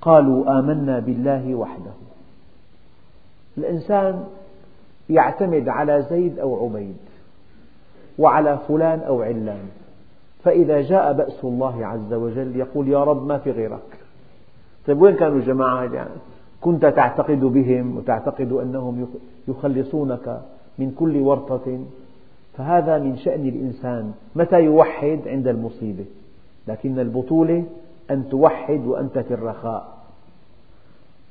قالوا 0.00 0.58
آمنا 0.58 0.98
بالله 0.98 1.54
وحده. 1.54 1.92
الإنسان 3.58 4.24
يعتمد 5.10 5.68
على 5.68 6.02
زيد 6.02 6.38
أو 6.38 6.64
عبيد 6.64 6.96
وعلى 8.18 8.58
فلان 8.68 9.00
أو 9.00 9.22
علان 9.22 9.68
فإذا 10.44 10.80
جاء 10.80 11.12
بأس 11.12 11.44
الله 11.44 11.86
عز 11.86 12.12
وجل 12.12 12.56
يقول 12.56 12.88
يا 12.88 13.04
رب 13.04 13.26
ما 13.26 13.38
في 13.38 13.50
غيرك؟ 13.50 13.95
طيب 14.86 15.02
وين 15.02 15.14
كانوا 15.14 15.36
الجماعة 15.36 15.84
يعني 15.84 16.10
كنت 16.60 16.86
تعتقد 16.86 17.40
بهم 17.40 17.96
وتعتقد 17.96 18.52
أنهم 18.52 19.06
يخلصونك 19.48 20.40
من 20.78 20.90
كل 20.90 21.16
ورطة. 21.16 21.78
فهذا 22.56 22.98
من 22.98 23.16
شأن 23.16 23.48
الإنسان. 23.48 24.12
متى 24.36 24.60
يوحد 24.60 25.20
عند 25.26 25.48
المصيبة؟ 25.48 26.04
لكن 26.68 26.98
البطولة 26.98 27.64
أن 28.10 28.28
توحد 28.28 28.86
وأنت 28.86 29.18
في 29.18 29.34
الرخاء. 29.34 29.96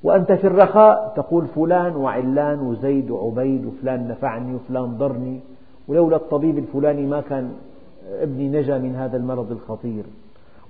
وأنت 0.04 0.32
في 0.32 0.48
الرخاء 0.48 1.14
تقول 1.16 1.46
فلان 1.48 1.96
وعلان 1.96 2.60
وزيد 2.60 3.12
وعبيد 3.12 3.66
وفلان 3.66 4.08
نفعني 4.08 4.56
وفلان 4.56 4.98
ضرني 4.98 5.40
ولولا 5.88 6.16
الطبيب 6.16 6.58
الفلاني 6.58 7.06
ما 7.06 7.22
كان 7.22 7.52
ابني 8.22 8.50
نجا 8.50 8.78
من 8.78 8.96
هذا 8.96 9.18
المرض 9.18 9.52
الخطير. 9.52 10.04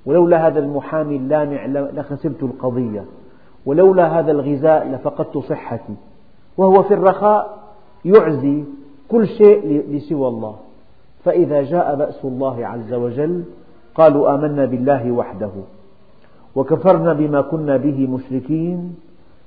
ولولا 0.05 0.47
هذا 0.47 0.59
المحامي 0.59 1.15
اللامع 1.15 1.65
لخسرت 1.65 2.43
القضية. 2.43 3.05
ولولا 3.65 4.19
هذا 4.19 4.31
الغذاء 4.31 4.87
لفقدت 4.87 5.37
صحتي. 5.37 5.95
وهو 6.57 6.83
في 6.83 6.93
الرخاء 6.93 7.57
يعزي 8.05 8.63
كل 9.09 9.27
شيء 9.27 9.85
لسوى 9.89 10.27
الله. 10.27 10.55
فإذا 11.23 11.61
جاء 11.61 11.95
بأس 11.95 12.25
الله 12.25 12.67
عز 12.67 12.93
وجل 12.93 13.43
قالوا 13.95 14.35
آمنا 14.35 14.65
بالله 14.65 15.11
وحده. 15.11 15.51
وكفرنا 16.55 17.13
بما 17.13 17.41
كنا 17.41 17.77
به 17.77 18.07
مشركين. 18.07 18.95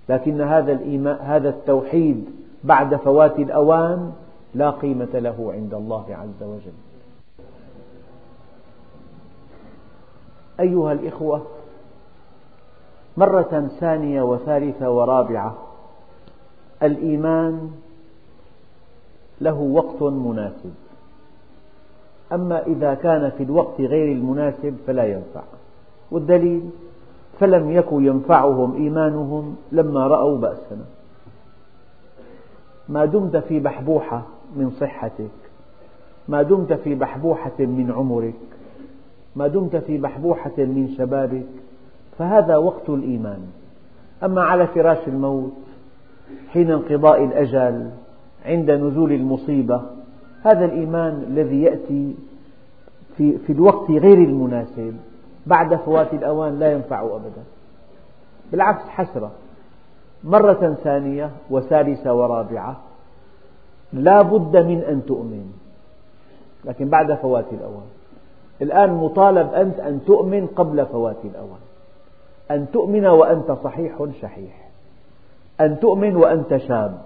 لكن 0.08 0.40
هذا 0.40 0.72
الإيمان 0.72 1.16
هذا 1.20 1.48
التوحيد 1.48 2.24
بعد 2.64 2.96
فوات 2.96 3.38
الأوان 3.38 4.12
لا 4.54 4.70
قيمة 4.70 5.08
له 5.14 5.52
عند 5.52 5.74
الله 5.74 6.04
عز 6.10 6.42
وجل. 6.42 6.87
أيها 10.60 10.92
الإخوة، 10.92 11.42
مرة 13.16 13.70
ثانية 13.80 14.22
وثالثة 14.22 14.90
ورابعة، 14.90 15.54
الإيمان 16.82 17.70
له 19.40 19.60
وقت 19.60 20.02
مناسب، 20.02 20.74
أما 22.32 22.66
إذا 22.66 22.94
كان 22.94 23.30
في 23.30 23.42
الوقت 23.42 23.80
غير 23.80 24.12
المناسب 24.12 24.76
فلا 24.86 25.04
ينفع، 25.04 25.42
والدليل 26.10 26.70
فلم 27.40 27.70
يك 27.70 27.86
ينفعهم 27.92 28.74
إيمانهم 28.74 29.56
لما 29.72 30.06
رأوا 30.06 30.38
بأسنا. 30.38 30.84
ما 32.88 33.04
دمت 33.04 33.36
في 33.36 33.60
بحبوحة 33.60 34.22
من 34.56 34.70
صحتك 34.70 35.30
ما 36.28 36.42
دمت 36.42 36.72
في 36.72 36.94
بحبوحة 36.94 37.58
من 37.58 37.92
عمرك 37.96 38.57
ما 39.38 39.46
دمت 39.48 39.76
في 39.76 39.98
بحبوحة 39.98 40.52
من 40.58 40.94
شبابك 40.98 41.46
فهذا 42.18 42.56
وقت 42.56 42.88
الإيمان. 42.88 43.46
أما 44.24 44.42
على 44.42 44.66
فراش 44.66 45.08
الموت 45.08 45.52
حين 46.52 46.70
انقضاء 46.70 47.24
الأجل 47.24 47.90
عند 48.44 48.70
نزول 48.70 49.12
المصيبة 49.12 49.82
هذا 50.42 50.64
الإيمان 50.64 51.24
الذي 51.28 51.62
يأتي 51.62 52.14
في, 53.16 53.38
في 53.38 53.52
الوقت 53.52 53.90
غير 53.90 54.18
المناسب 54.18 54.96
بعد 55.46 55.74
فوات 55.74 56.14
الأوان 56.14 56.58
لا 56.58 56.72
ينفع 56.72 57.02
أبدا. 57.02 57.42
بالعكس 58.52 58.82
حسرة. 58.82 59.30
مرة 60.24 60.76
ثانية 60.84 61.30
وثالثة 61.50 62.14
ورابعة 62.14 62.80
لا 63.92 64.22
بد 64.22 64.56
من 64.56 64.80
أن 64.80 65.06
تؤمن 65.06 65.52
لكن 66.64 66.88
بعد 66.88 67.14
فوات 67.14 67.46
الأوان. 67.52 67.97
الآن 68.62 68.90
مطالب 68.90 69.54
أنت 69.54 69.80
أن 69.80 70.00
تؤمن 70.06 70.46
قبل 70.46 70.86
فوات 70.86 71.16
الأوان. 71.24 71.60
أن 72.50 72.66
تؤمن 72.72 73.06
وأنت 73.06 73.52
صحيح 73.64 74.06
شحيح. 74.22 74.68
أن 75.60 75.80
تؤمن 75.80 76.16
وأنت 76.16 76.56
شاب. 76.56 76.98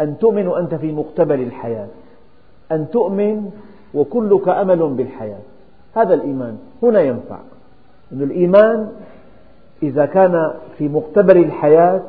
أن 0.00 0.18
تؤمن 0.18 0.48
وأنت 0.48 0.74
في 0.74 0.92
مقتبل 0.92 1.40
الحياة. 1.42 1.88
أن 2.72 2.90
تؤمن 2.90 3.50
وكلك 3.94 4.48
أمل 4.48 4.88
بالحياة. 4.88 5.40
هذا 5.94 6.14
الإيمان. 6.14 6.58
هنا 6.82 7.00
ينفع. 7.00 7.38
أن 8.12 8.22
الإيمان 8.22 8.92
إذا 9.82 10.06
كان 10.06 10.52
في 10.78 10.88
مقتبل 10.88 11.36
الحياة 11.36 12.02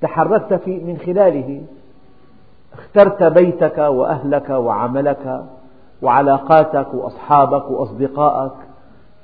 تحركت 0.00 0.54
في 0.54 0.78
من 0.78 0.98
خلاله. 1.06 1.62
اخترت 2.72 3.22
بيتك 3.22 3.78
وأهلك 3.78 4.50
وعملك. 4.50 5.44
وعلاقاتك 6.06 6.94
وأصحابك 6.94 7.70
وأصدقائك. 7.70 8.52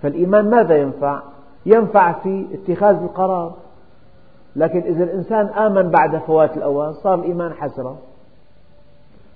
فالإيمان 0.02 0.50
ماذا 0.50 0.76
ينفع؟ 0.76 1.20
ينفع 1.66 2.12
في 2.12 2.46
اتخاذ 2.52 2.96
القرار. 2.96 3.54
لكن 4.56 4.78
إذا 4.78 5.04
الإنسان 5.04 5.46
آمن 5.46 5.90
بعد 5.90 6.16
فوات 6.16 6.56
الأوان 6.56 6.92
صار 6.92 7.14
الإيمان 7.14 7.52
حسرة. 7.52 7.98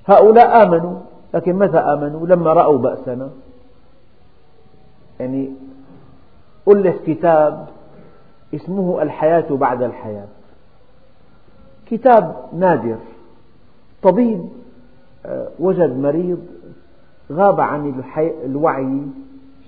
هؤلاء 0.06 0.62
آمنوا 0.62 0.98
لكن 1.34 1.56
متى 1.56 1.78
آمنوا؟ 1.78 2.26
لما 2.26 2.52
رأوا 2.52 2.78
بأسنا. 2.78 3.30
يعني 5.20 5.50
ألف 6.68 6.96
كتاب 7.06 7.66
اسمه 8.54 9.02
الحياة 9.02 9.46
بعد 9.50 9.82
الحياة. 9.82 10.26
كتاب 11.86 12.36
نادر 12.52 12.96
طبيب 14.02 14.48
آه، 15.26 15.48
وجد 15.58 15.98
مريض 15.98 16.38
غاب 17.32 17.60
عن 17.60 18.02
الوعي 18.44 19.00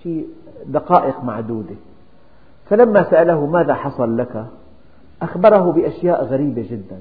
في 0.02 0.24
دقائق 0.66 1.24
معدودة. 1.24 1.74
فلما 2.70 3.10
سأله 3.10 3.46
ماذا 3.46 3.74
حصل 3.74 4.16
لك 4.16 4.46
أخبره 5.22 5.72
بأشياء 5.72 6.24
غريبة 6.24 6.66
جدا. 6.70 7.00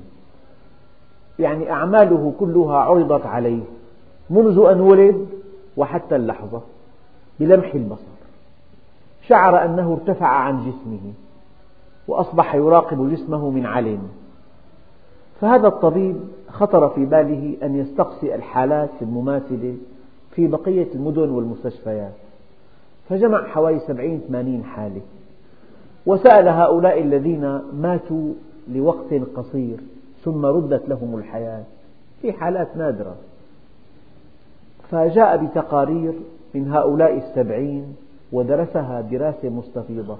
يعني 1.40 1.72
أعماله 1.72 2.34
كلها 2.40 2.78
عرضت 2.78 3.26
عليه 3.26 3.64
منذ 4.30 4.66
أن 4.72 4.82
ولد 4.82 5.28
وحتى 5.78 6.16
اللحظة 6.16 6.62
بلمح 7.40 7.74
البصر. 7.74 8.18
شعر 9.28 9.66
أنه 9.66 9.94
ارتفع 9.94 10.28
عن 10.28 10.60
جسمه 10.60 11.14
وأصبح 12.08 12.56
يراقب 12.56 13.12
جسمه 13.12 13.50
من 13.50 13.66
علم. 13.66 14.00
فهذا 15.42 15.68
الطبيب 15.68 16.18
خطر 16.50 16.90
في 16.90 17.06
باله 17.06 17.58
أن 17.64 17.76
يستقصي 17.76 18.36
الحالات 18.36 18.90
المماثلة 19.02 19.76
في 20.38 20.48
بقية 20.48 20.88
المدن 20.96 21.30
والمستشفيات. 21.30 22.14
فجمع 23.10 23.48
حوالي 23.48 23.80
سبعين 23.80 24.22
ثمانين 24.28 24.64
حالة. 24.64 25.02
وسأل 26.06 26.48
هؤلاء 26.48 27.02
الذين 27.02 27.62
ماتوا 27.74 28.34
لوقت 28.68 29.14
قصير 29.36 29.78
ثم 30.26 30.46
ردت 30.46 30.90
لهم 30.90 31.18
الحياة. 31.18 31.64
في 32.22 32.34
حالات 32.34 32.78
نادرة. 32.78 33.16
فجاء 34.92 35.46
بتقارير 35.46 36.14
من 36.54 36.72
هؤلاء 36.72 37.18
السبعين 37.18 37.96
ودرسها 38.32 39.02
دراسة 39.02 39.50
مستفيضة. 39.50 40.18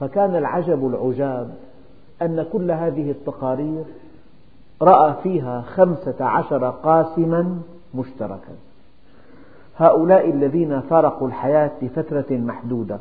فكان 0.00 0.36
العجب 0.36 0.86
العجاب 0.86 1.54
أن 2.22 2.46
كل 2.52 2.70
هذه 2.70 3.10
التقارير 3.10 3.84
رأى 4.82 5.14
فيها 5.22 5.60
خمسة 5.60 6.24
عشر 6.24 6.70
قاسما 6.70 7.58
مشتركا. 7.94 8.71
هؤلاء 9.76 10.30
الذين 10.30 10.80
فارقوا 10.80 11.28
الحياة 11.28 11.70
لفترة 11.82 12.26
محدودة 12.30 12.98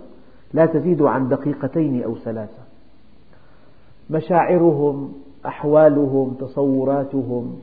لا 0.54 0.66
تزيد 0.66 1.02
عن 1.02 1.30
دقيقتين 1.30 2.04
أو 2.04 2.16
ثلاثة. 2.16 2.62
مشاعرهم 4.10 5.14
أحوالهم 5.46 6.34
تصوراتهم 6.40 7.60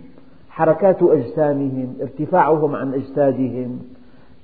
حركات 0.50 1.02
أجسامهم 1.02 1.94
ارتفاعهم 2.00 2.74
عن 2.74 2.94
أجسادهم 2.94 3.78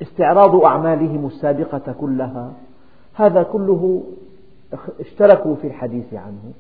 استعراض 0.03 0.55
أعمالهم 0.55 1.27
السابقة 1.27 1.95
كلها 2.01 2.53
هذا 3.15 3.43
كله 3.43 4.03
اشتركوا 5.01 5.55
في 5.55 5.67
الحديث 5.67 6.15
عنه 6.15 6.53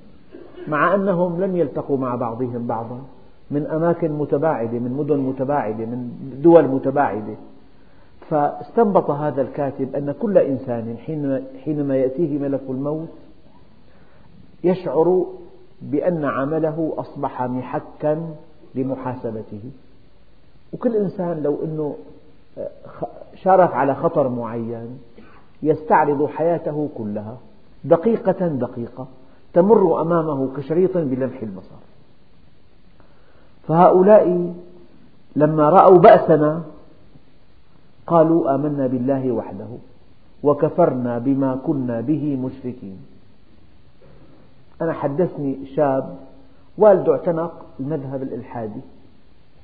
مع 0.68 0.94
أنهم 0.94 1.40
لم 1.40 1.56
يلتقوا 1.56 1.98
مع 1.98 2.14
بعضهم 2.14 2.66
بعضا 2.66 3.00
من 3.50 3.66
أماكن 3.66 4.12
متباعدة 4.12 4.78
من 4.78 4.92
مدن 4.92 5.18
متباعدة 5.18 5.86
من 5.86 6.10
دول 6.42 6.68
متباعدة. 6.68 7.34
فاستنبط 8.30 9.10
هذا 9.10 9.42
الكاتب 9.42 9.96
أن 9.96 10.12
كل 10.12 10.38
إنسان 10.38 10.96
حينما 11.64 11.96
يأتيه 11.96 12.38
ملك 12.38 12.60
الموت 12.68 13.08
يشعر 14.64 15.26
بأن 15.82 16.24
عمله 16.24 16.92
أصبح 16.96 17.42
محكا 17.42 18.34
لمحاسبته. 18.74 19.60
وكل 20.72 20.96
إنسان 20.96 21.42
لو 21.42 21.58
أنه 21.64 21.96
شارف 23.34 23.74
على 23.74 23.94
خطر 23.94 24.28
معين 24.28 24.98
يستعرض 25.62 26.26
حياته 26.26 26.88
كلها 26.98 27.36
دقيقة 27.84 28.46
دقيقة 28.48 29.06
تمر 29.52 30.00
أمامه 30.00 30.56
كشريط 30.56 30.96
بلمح 30.96 31.42
البصر. 31.42 31.76
فهؤلاء 33.68 34.54
لما 35.36 35.70
رأوا 35.70 35.98
بأسنا 35.98 36.62
قالوا 38.06 38.54
آمنا 38.54 38.86
بالله 38.86 39.32
وحده 39.32 39.66
وكفرنا 40.42 41.18
بما 41.18 41.58
كنا 41.66 42.00
به 42.00 42.36
مشركين. 42.36 42.96
أنا 44.82 44.92
حدثني 44.92 45.66
شاب 45.76 46.16
والده 46.78 47.12
اعتنق 47.12 47.66
المذهب 47.80 48.22
الإلحادي 48.22 48.80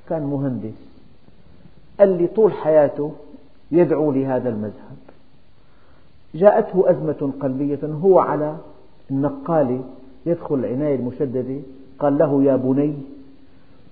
كان 0.08 0.22
مهندس. 0.22 0.78
قال 1.98 2.18
لي 2.18 2.26
طول 2.26 2.52
حياته 2.52 3.12
يدعو 3.70 4.12
لهذا 4.12 4.48
المذهب. 4.48 4.96
جاءته 6.34 6.90
أزمة 6.90 7.32
قلبية 7.40 7.80
هو 7.84 8.18
على 8.18 8.56
النقالة 9.10 9.84
يدخل 10.26 10.54
العناية 10.54 10.94
المشددة 10.94 11.60
قال 11.98 12.18
له 12.18 12.42
يا 12.42 12.56
بني 12.56 12.94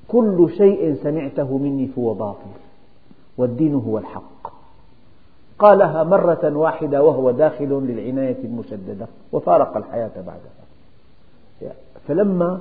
كل 0.09 0.51
شيء 0.57 0.95
سمعته 1.03 1.59
مني 1.59 1.87
فهو 1.87 2.15
باطل. 2.15 2.68
والدين 3.39 3.75
هو 3.75 3.99
الحق. 3.99 4.53
قالها 5.59 6.05
مرة 6.05 6.57
واحدة 6.57 7.03
وهو 7.03 7.31
داخل 7.31 7.69
للعناية 7.69 8.45
المشددة 8.45 9.07
وفارق 9.33 9.77
الحياة 9.77 10.11
بعدها. 10.17 11.75
فلما 12.09 12.61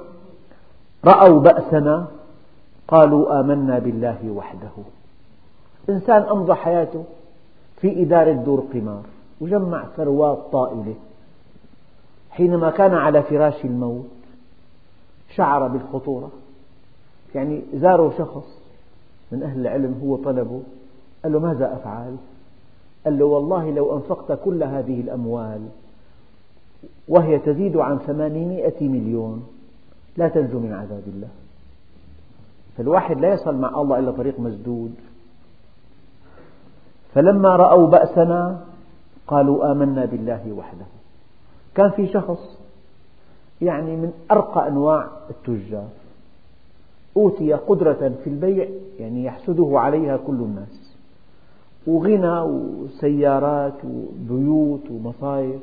رأوا 1.05 1.39
بأسنا 1.39 2.07
قالوا 2.87 3.39
آمنا 3.39 3.79
بالله 3.79 4.31
وحده. 4.31 4.69
إنسان 5.89 6.21
أمضى 6.21 6.53
حياته 6.53 7.03
في 7.81 8.03
إدارة 8.03 8.31
دور 8.31 8.63
قمار 8.73 9.03
وجمع 9.41 9.85
ثروات 9.97 10.37
طائلة. 10.51 10.95
حينما 12.29 12.69
كان 12.69 12.93
على 12.93 13.23
فراش 13.23 13.65
الموت 13.65 14.07
شعر 15.35 15.67
بالخطورة. 15.67 16.31
يعني 17.35 17.61
زاره 17.73 18.13
شخص 18.17 18.56
من 19.31 19.43
أهل 19.43 19.59
العلم 19.59 19.99
هو 20.03 20.15
طلبه 20.15 20.61
قال 21.23 21.33
له 21.33 21.39
ماذا 21.39 21.73
أفعل؟ 21.73 22.15
قال 23.05 23.19
له 23.19 23.25
والله 23.25 23.71
لو 23.71 23.97
أنفقت 23.97 24.39
كل 24.45 24.63
هذه 24.63 25.01
الأموال 25.01 25.61
وهي 27.07 27.39
تزيد 27.39 27.77
عن 27.77 27.97
ثمانمائة 27.97 28.87
مليون 28.87 29.47
لا 30.17 30.27
تنجو 30.27 30.59
من 30.59 30.73
عذاب 30.73 31.03
الله. 31.07 31.29
فالواحد 32.77 33.19
لا 33.19 33.33
يصل 33.33 33.55
مع 33.55 33.81
الله 33.81 33.99
إلا 33.99 34.11
طريق 34.11 34.39
مسدود. 34.39 34.95
فلما 37.13 37.55
رأوا 37.55 37.87
بأسنا 37.87 38.61
قالوا 39.27 39.71
آمنا 39.71 40.05
بالله 40.05 40.53
وحده. 40.57 40.85
كان 41.75 41.89
في 41.89 42.07
شخص 42.07 42.59
يعني 43.61 43.95
من 43.95 44.13
أرقى 44.31 44.67
أنواع 44.67 45.07
التجار. 45.29 45.89
أوتي 47.17 47.53
قدرة 47.53 48.13
في 48.23 48.29
البيع 48.29 48.67
يعني 48.99 49.23
يحسده 49.23 49.71
عليها 49.73 50.17
كل 50.17 50.33
الناس. 50.33 50.97
وغنى 51.87 52.39
وسيارات 52.39 53.73
وبيوت 53.85 54.91
ومصايف. 54.91 55.61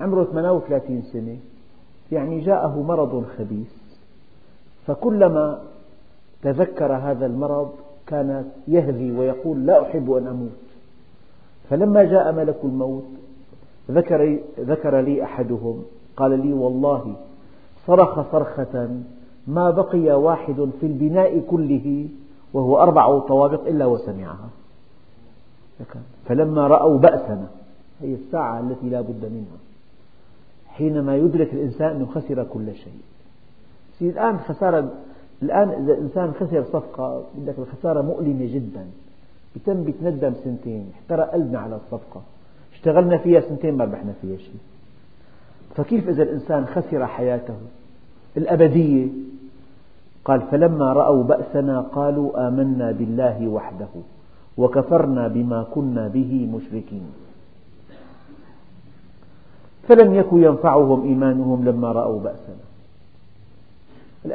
عمره 0.00 0.24
38 0.24 1.02
سنة. 1.02 1.36
يعني 2.12 2.40
جاءه 2.40 2.82
مرض 2.82 3.24
خبيث. 3.38 3.72
فكلما 4.86 5.62
تذكر 6.42 6.92
هذا 6.92 7.26
المرض 7.26 7.72
كان 8.06 8.50
يهذي 8.68 9.12
ويقول 9.12 9.66
لا 9.66 9.82
أحب 9.82 10.12
أن 10.12 10.26
أموت. 10.26 10.66
فلما 11.70 12.04
جاء 12.04 12.32
ملك 12.32 12.58
الموت 12.64 13.06
ذكر, 13.90 14.38
ذكر 14.60 15.00
لي 15.00 15.24
أحدهم. 15.24 15.84
قال 16.16 16.46
لي 16.46 16.52
والله 16.52 17.16
صرخ 17.86 18.32
صرخة 18.32 18.88
ما 19.46 19.70
بقي 19.70 20.22
واحد 20.22 20.68
في 20.80 20.86
البناء 20.86 21.40
كله 21.50 22.08
وهو 22.52 22.78
أربع 22.78 23.18
طوابق 23.18 23.66
إلا 23.66 23.86
وسمعها. 23.86 24.48
فلما 26.26 26.66
رأوا 26.66 26.98
بأسنا 26.98 27.48
هي 28.02 28.14
الساعة 28.14 28.60
التي 28.60 28.88
لا 28.88 29.00
بد 29.00 29.24
منها 29.24 29.58
حينما 30.68 31.16
يدرك 31.16 31.52
الإنسان 31.52 31.96
أنه 31.96 32.06
خسر 32.06 32.44
كل 32.44 32.74
شيء. 32.74 33.00
الآن 34.10 34.38
خسارة 34.38 34.90
الآن 35.42 35.68
إذا 35.68 35.92
الإنسان 35.92 36.32
خسر 36.32 36.64
صفقة 36.64 37.24
بدك 37.34 37.54
الخسارة 37.58 38.02
مؤلمة 38.02 38.54
جدا. 38.54 38.86
يتم 39.56 39.84
بيتندم 39.84 40.34
سنتين 40.44 40.90
احترق 40.94 41.32
قلبنا 41.32 41.58
على 41.58 41.76
الصفقة. 41.76 42.22
اشتغلنا 42.74 43.18
فيها 43.18 43.40
سنتين 43.40 43.74
ما 43.76 43.84
ربحنا 43.84 44.12
فيها 44.22 44.36
شيء. 44.36 44.60
فكيف 45.76 46.08
إذا 46.08 46.22
الإنسان 46.22 46.66
خسر 46.66 47.06
حياته 47.06 47.54
الأبدية؟ 48.36 49.06
قال 50.26 50.40
فلما 50.50 50.92
رأوا 50.92 51.22
بأسنا 51.22 51.80
قالوا 51.80 52.48
آمنا 52.48 52.92
بالله 52.92 53.48
وحده 53.48 53.94
وكفرنا 54.58 55.28
بما 55.28 55.66
كنا 55.74 56.08
به 56.08 56.48
مشركين. 56.54 57.06
فلم 59.88 60.14
يكن 60.14 60.42
ينفعهم 60.42 61.02
إيمانهم 61.08 61.64
لما 61.64 61.92
رأوا 61.92 62.20
بأسنا. 62.20 62.66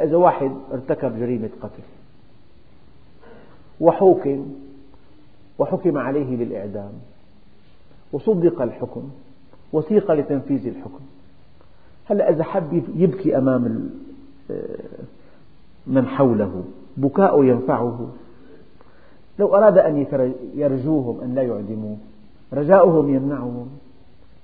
إذا 0.04 0.16
واحد 0.16 0.52
ارتكب 0.72 1.18
جريمة 1.18 1.50
قتل. 1.60 1.84
وحوكم 3.80 4.46
وحكم 5.58 5.98
عليه 5.98 6.36
بالإعدام 6.36 6.92
وصدق 8.12 8.62
الحكم 8.62 9.10
وسيق 9.72 10.12
لتنفيذ 10.12 10.66
الحكم. 10.66 11.04
هلا 12.06 12.30
إذا 12.30 12.44
حب 12.44 12.82
يبكي 12.96 13.36
أمام 13.38 13.90
من 15.86 16.06
حوله 16.06 16.62
بكاء 16.96 17.44
ينفعه. 17.44 18.08
لو 19.38 19.54
أراد 19.56 19.78
أن 19.78 20.06
يرجوهم 20.54 21.20
أن 21.20 21.34
لا 21.34 21.42
يعدموه 21.42 21.96
رجاؤهم 22.52 23.14
يمنعهم 23.14 23.66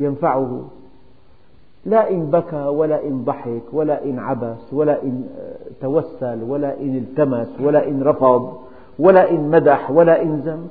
ينفعه. 0.01 0.69
لا 1.87 2.11
إن 2.11 2.31
بكى 2.31 2.65
ولا 2.65 3.05
إن 3.05 3.25
ضحك 3.25 3.63
ولا 3.73 4.05
إن 4.05 4.19
عبس 4.19 4.73
ولا 4.73 5.03
إن 5.03 5.25
توسل 5.81 6.43
ولا 6.43 6.81
إن 6.81 6.97
التمس 6.97 7.49
ولا 7.61 7.89
إن 7.89 8.03
رفض 8.03 8.59
ولا 8.99 9.31
إن 9.31 9.51
مدح 9.51 9.91
ولا 9.91 10.23
إن 10.23 10.41
ذم 10.41 10.69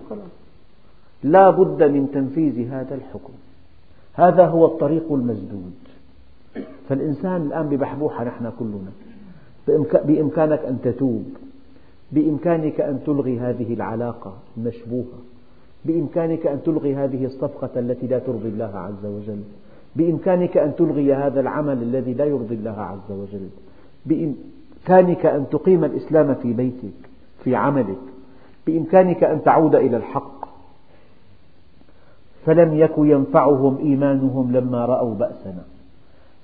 لا 1.24 1.50
بد 1.50 1.84
من 1.84 2.12
تنفيذ 2.12 2.72
هذا 2.72 2.96
الحكم. 2.96 3.34
هذا 4.14 4.46
هو 4.46 4.66
الطريق 4.66 5.12
المسدود. 5.12 5.74
فالإنسان 6.90 7.42
الآن 7.42 7.70
ببحبوحة 7.70 8.24
نحن 8.24 8.52
كلنا. 8.60 8.92
بإمكانك 10.06 10.60
أن 10.60 10.78
تتوب. 10.84 11.26
بإمكانك 12.12 12.82
أن 12.82 13.00
تلغي 13.06 13.40
هذه 13.40 13.74
العلاقة 13.74 14.34
المشبوهة. 14.58 15.20
بإمكانك 15.86 16.48
أن 16.48 16.64
تلغي 16.64 16.96
هذه 16.96 17.26
الصفقة 17.26 17.80
التي 17.80 18.08
لا 18.08 18.20
ترضي 18.20 18.50
الله 18.50 18.78
عز 18.78 19.06
وجل. 19.06 19.42
بإمكانك 19.96 20.58
أن 20.58 20.76
تلغي 20.76 21.14
هذا 21.14 21.40
العمل 21.40 21.82
الذي 21.84 22.14
لا 22.14 22.26
يرضي 22.26 22.56
الله 22.56 22.82
عز 22.82 23.12
وجل. 23.12 23.50
بإمكانك 24.06 25.26
أن 25.26 25.46
تقيم 25.52 25.84
الإسلام 25.84 26.36
في 26.36 26.54
بيتك 26.54 27.10
في 27.44 27.56
عملك. 27.56 28.00
بإمكانك 28.68 29.24
أن 29.24 29.44
تعود 29.44 29.76
إلى 29.76 29.98
الحق. 29.98 30.48
فلم 32.46 32.76
يك 32.76 32.94
ينفعهم 32.98 33.78
إيمانهم 33.78 34.52
لما 34.52 34.86
رأوا 34.86 35.14
بأسنا. 35.14 35.64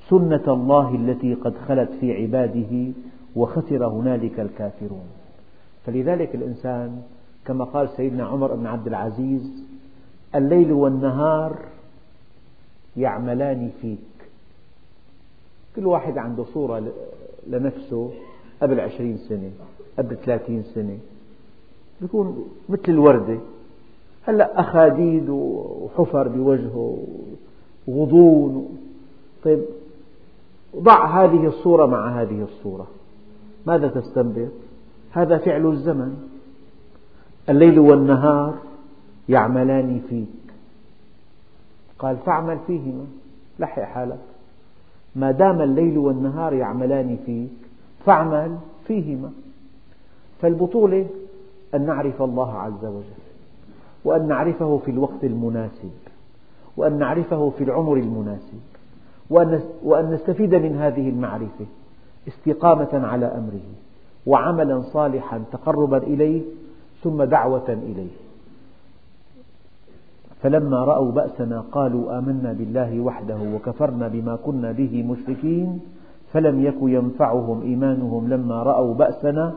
سنة 0.10 0.44
الله 0.48 0.96
التي 0.96 1.34
قد 1.34 1.54
خلت 1.68 1.90
في 2.00 2.22
عباده 2.22 2.92
وخسر 3.36 3.86
هنالك 3.86 4.40
الكافرون. 4.40 5.06
فلذلك 5.86 6.36
الإنسان 6.36 7.02
كما 7.46 7.66
قال 7.66 7.90
سيدنا 7.90 8.26
عمر 8.26 8.56
بن 8.56 8.68
عبد 8.68 8.88
العزيز 8.88 9.64
الليل 10.36 10.72
والنهار 10.72 11.58
يعملان 12.98 13.72
فيك. 13.82 14.00
كل 15.76 15.86
واحد 15.86 16.18
عنده 16.18 16.44
صورة 16.54 16.92
لنفسه 17.48 18.12
قبل 18.62 18.80
عشرين 18.80 19.18
سنة 19.18 19.52
قبل 19.98 20.18
ثلاثين 20.18 20.64
سنة. 20.64 20.98
يكون 22.02 22.48
مثل 22.70 22.84
الوردة. 22.88 23.38
هلأ 24.24 24.60
أخاديد 24.60 25.30
وحفر 25.30 26.28
بوجهه 26.28 27.04
وغضون. 27.88 28.78
طيب 29.44 29.62
ضع 30.76 31.24
هذه 31.24 31.48
الصورة 31.48 31.86
مع 31.86 32.22
هذه 32.22 32.44
الصورة. 32.44 32.88
ماذا 33.68 33.88
تستنبط؟ 33.88 34.52
هذا 35.12 35.38
فعل 35.38 35.66
الزمن. 35.66 36.30
الليل 37.50 37.80
والنهار 37.80 38.54
يعملان 39.30 40.02
فيك. 40.10 40.54
قال 42.00 42.18
فاعمل 42.18 42.60
فيهما 42.68 43.06
لحق 43.60 43.82
حالك. 43.82 44.20
ما 45.16 45.32
دام 45.32 45.62
الليل 45.62 45.98
والنهار 45.98 46.54
يعملان 46.54 47.18
فيك 47.26 47.50
فاعمل 48.06 48.58
فيهما. 48.88 49.32
فالبطولة 50.42 51.06
أن 51.76 51.86
نعرف 51.86 52.22
الله 52.22 52.54
عز 52.54 52.86
وجل 52.86 53.24
وأن 54.06 54.28
نعرفه 54.28 54.78
في 54.78 54.92
الوقت 54.92 55.24
المناسب 55.24 55.92
وأن 56.78 57.00
نعرفه 57.00 57.50
في 57.50 57.64
العمر 57.64 57.94
المناسب 57.98 58.60
وأن 59.84 60.12
نستفيد 60.12 60.56
من 60.56 60.76
هذه 60.76 61.10
المعرفة. 61.10 61.66
استقامة 62.28 63.08
على 63.08 63.26
أمره 63.26 63.68
وعملا 64.26 64.82
صالحا 64.82 65.44
تقربا 65.52 65.98
إليه 65.98 66.42
ثم 67.04 67.24
دعوة 67.24 67.70
إليه. 67.70 68.12
فلما 70.42 70.78
رأوا 70.78 71.12
بأسنا 71.12 71.60
قالوا 71.72 72.20
آمنا 72.20 72.54
بالله 72.54 73.00
وحده 73.00 73.38
وكفرنا 73.56 74.08
بما 74.08 74.36
كنا 74.36 74.72
به 74.72 75.04
مشركين 75.04 75.80
فلم 76.32 76.64
يك 76.64 76.76
ينفعهم 76.82 77.62
إيمانهم 77.62 78.30
لما 78.30 78.64
رأوا 78.64 78.94
بأسنا 78.94 79.56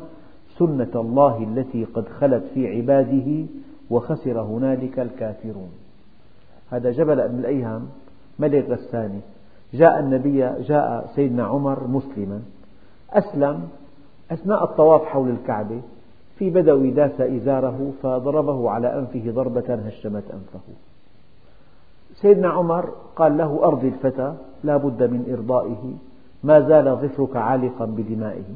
سنة 0.59 0.91
الله 0.95 1.43
التي 1.43 1.85
قد 1.85 2.09
خلت 2.09 2.45
في 2.55 2.77
عباده 2.77 3.47
وخسر 3.91 4.41
هنالك 4.41 4.99
الكافرون. 4.99 5.71
هذا 6.71 6.91
جبل 6.91 7.29
بن 7.29 7.39
الأيهم 7.39 7.89
ملك 8.39 8.71
غساني 8.71 9.21
جاء 9.75 10.01
النبي 10.01 10.39
جاء 10.63 11.11
سيدنا 11.15 11.45
عمر 11.45 11.87
مسلما. 11.87 12.41
أسلم 13.13 13.69
أثناء 14.31 14.65
الطواف 14.65 15.05
حول 15.05 15.31
الكعبة 15.31 15.81
في 16.39 16.51
بدوي 16.51 16.91
داس 16.91 17.21
إزاره 17.21 17.93
فضربه 18.03 18.71
على 18.71 18.99
أنفه 18.99 19.31
ضربة 19.31 19.75
هشمت 19.75 20.25
أنفه. 20.33 20.61
سيدنا 22.15 22.49
عمر 22.49 22.91
قال 23.17 23.39
له 23.39 23.61
أرضي 23.65 23.89
الفتى 23.89 24.35
لا 24.65 24.77
بد 24.77 25.03
من 25.03 25.37
إرضائه 25.39 25.95
ما 26.45 26.61
زال 26.61 26.97
ظفرك 26.97 27.37
عالقا 27.37 27.85
بدمائه. 27.85 28.55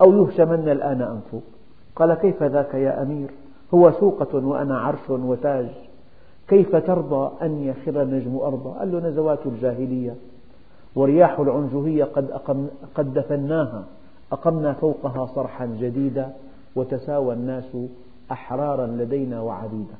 أو 0.00 0.12
يهشمن 0.12 0.68
الآن 0.68 1.02
أنفك. 1.02 1.46
قال 1.96 2.14
كيف 2.14 2.42
ذاك 2.42 2.74
يا 2.74 3.02
أمير؟ 3.02 3.30
هو 3.74 3.92
سوقة 3.92 4.46
وأنا 4.46 4.78
عرش 4.78 5.10
وتاج. 5.10 5.68
كيف 6.48 6.76
ترضى 6.76 7.30
أن 7.42 7.62
يخر 7.62 8.02
النجم 8.02 8.36
أرضا؟ 8.36 8.70
قال 8.70 8.92
له 8.92 9.08
نزوات 9.08 9.46
الجاهلية. 9.46 10.14
ورياح 10.96 11.40
العنجهية 11.40 12.04
قد, 12.04 12.30
أقم 12.30 12.66
قد 12.94 13.14
دفناها. 13.14 13.84
أقمنا 14.32 14.72
فوقها 14.72 15.26
صرحا 15.26 15.66
جديدا 15.66 16.32
وتساوى 16.76 17.34
الناس 17.34 17.76
أحرارا 18.32 18.86
لدينا 18.86 19.40
وعبيدا 19.40 19.94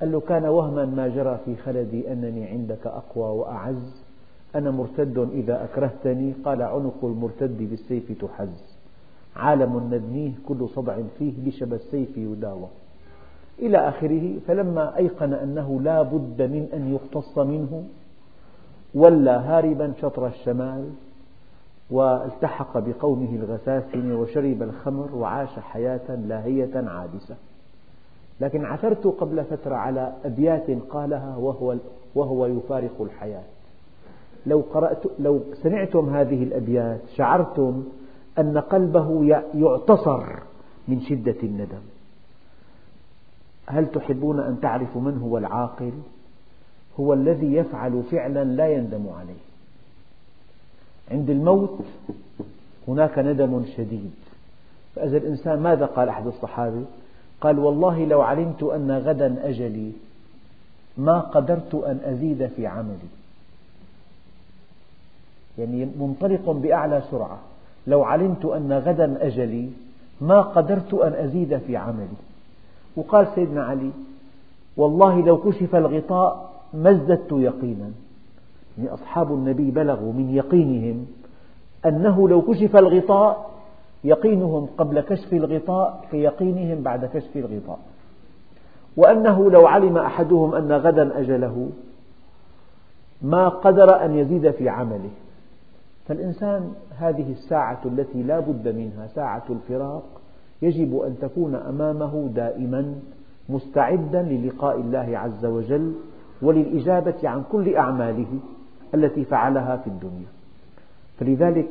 قال 0.00 0.12
له 0.12 0.20
كان 0.20 0.44
وهما 0.46 0.84
ما 0.84 1.08
جرى 1.08 1.38
في 1.44 1.56
خلدي 1.56 2.12
أنني 2.12 2.44
عندك 2.46 2.86
أقوى 2.86 3.38
وأعز. 3.38 4.02
أنا 4.54 4.70
مرتد 4.70 5.28
إذا 5.32 5.64
أكرهتني. 5.64 6.32
قال 6.44 6.62
عنق 6.62 7.04
المرتد 7.04 7.58
بالسيف 7.58 8.12
تحز. 8.22 8.78
عالم 9.36 9.90
ندنيه 9.94 10.32
كل 10.48 10.68
صدع 10.68 10.96
فيه 11.18 11.32
بشب 11.46 11.74
السيف 11.74 12.16
يداوى. 12.16 12.68
إلى 13.58 13.88
آخره 13.88 14.38
فلما 14.46 14.96
أيقن 14.96 15.32
أنه 15.32 15.80
لا 15.80 16.02
بد 16.02 16.42
من 16.42 16.68
أن 16.74 16.94
يقتص 16.94 17.38
منه 17.38 17.84
ولى 18.94 19.30
هاربا 19.30 19.92
شطر 20.00 20.26
الشمال 20.26 20.90
والتحق 21.90 22.78
بقومه 22.78 23.34
الغساسنة 23.34 24.20
وشرب 24.20 24.62
الخمر 24.62 25.14
وعاش 25.14 25.58
حياة 25.58 26.14
لاهية 26.14 26.88
عابسة. 26.88 27.36
لكن 28.40 28.64
عثرت 28.64 29.06
قبل 29.06 29.44
فترة 29.44 29.74
على 29.74 30.12
أبيات 30.24 30.70
قالها 30.90 31.36
وهو, 31.36 31.76
وهو 32.14 32.46
يفارق 32.46 33.00
الحياة. 33.00 33.44
لو, 34.46 34.64
قرأت 34.72 35.02
لو 35.18 35.40
سمعتم 35.62 36.16
هذه 36.16 36.42
الأبيات 36.42 37.00
شعرتم 37.16 37.84
أن 38.38 38.58
قلبه 38.58 39.24
يعتصر 39.54 40.24
من 40.88 41.00
شدة 41.00 41.36
الندم. 41.42 41.82
هل 43.66 43.86
تحبون 43.86 44.40
أن 44.40 44.60
تعرفوا 44.60 45.00
من 45.00 45.18
هو 45.18 45.38
العاقل؟ 45.38 45.92
هو 47.00 47.12
الذي 47.14 47.54
يفعل 47.54 48.02
فعلا 48.10 48.44
لا 48.44 48.68
يندم 48.68 49.08
عليه. 49.18 49.42
عند 51.10 51.30
الموت 51.30 51.78
هناك 52.88 53.18
ندم 53.18 53.64
شديد. 53.76 54.10
فإذا 54.94 55.16
الإنسان 55.16 55.60
ماذا 55.60 55.86
قال 55.86 56.08
أحد 56.08 56.26
الصحابة 56.26 56.84
قال 57.40 57.58
والله 57.58 58.04
لو 58.04 58.22
علمت 58.22 58.62
أن 58.62 58.90
غدا 58.90 59.48
أجلي 59.48 59.92
ما 60.96 61.20
قدرت 61.20 61.74
أن 61.74 62.00
أزيد 62.04 62.46
في 62.46 62.66
عملي. 62.66 63.08
يعني 65.58 65.84
منطلق 65.84 66.50
بأعلى 66.50 67.02
سرعة. 67.10 67.38
لو 67.86 68.02
علمت 68.02 68.44
أن 68.44 68.72
غدا 68.72 69.26
أجلي 69.26 69.70
ما 70.20 70.40
قدرت 70.40 70.94
أن 70.94 71.12
أزيد 71.12 71.58
في 71.58 71.76
عملي. 71.76 72.18
وقال 72.96 73.26
سيدنا 73.34 73.64
علي 73.64 73.90
والله 74.76 75.20
لو 75.20 75.36
كشف 75.36 75.76
الغطاء 75.76 76.47
ما 76.74 76.90
ازددت 76.90 77.32
يقينا؟ 77.32 77.90
يعني 78.78 78.90
أصحاب 78.94 79.32
النبي 79.32 79.70
بلغوا 79.70 80.12
من 80.12 80.30
يقينهم 80.34 81.06
أنه 81.86 82.28
لو 82.28 82.42
كشف 82.42 82.76
الغطاء 82.76 83.50
يقينهم 84.04 84.66
قبل 84.78 85.00
كشف 85.00 85.32
الغطاء 85.32 86.04
كيقينهم 86.10 86.82
بعد 86.82 87.04
كشف 87.04 87.36
الغطاء. 87.36 87.78
وأنه 88.96 89.50
لو 89.50 89.66
علم 89.66 89.98
أحدهم 89.98 90.54
أن 90.54 90.72
غدا 90.72 91.20
أجله 91.20 91.70
ما 93.22 93.48
قدر 93.48 94.04
أن 94.04 94.14
يزيد 94.14 94.50
في 94.50 94.68
عمله. 94.68 95.10
فالإنسان 96.08 96.72
هذه 96.98 97.32
الساعة 97.32 97.80
التي 97.84 98.22
لا 98.22 98.40
بد 98.40 98.68
منها 98.68 99.06
ساعة 99.06 99.44
الفراق 99.50 100.02
يجب 100.62 101.00
أن 101.00 101.16
تكون 101.20 101.54
أمامه 101.54 102.30
دائما 102.34 102.94
مستعدا 103.48 104.22
للقاء 104.22 104.80
الله 104.80 105.18
عز 105.18 105.46
وجل 105.46 105.94
وللإجابة 106.42 107.28
عن 107.28 107.42
كل 107.52 107.76
أعماله 107.76 108.26
التي 108.94 109.24
فعلها 109.24 109.76
في 109.76 109.86
الدنيا. 109.86 110.26
فلذلك 111.20 111.68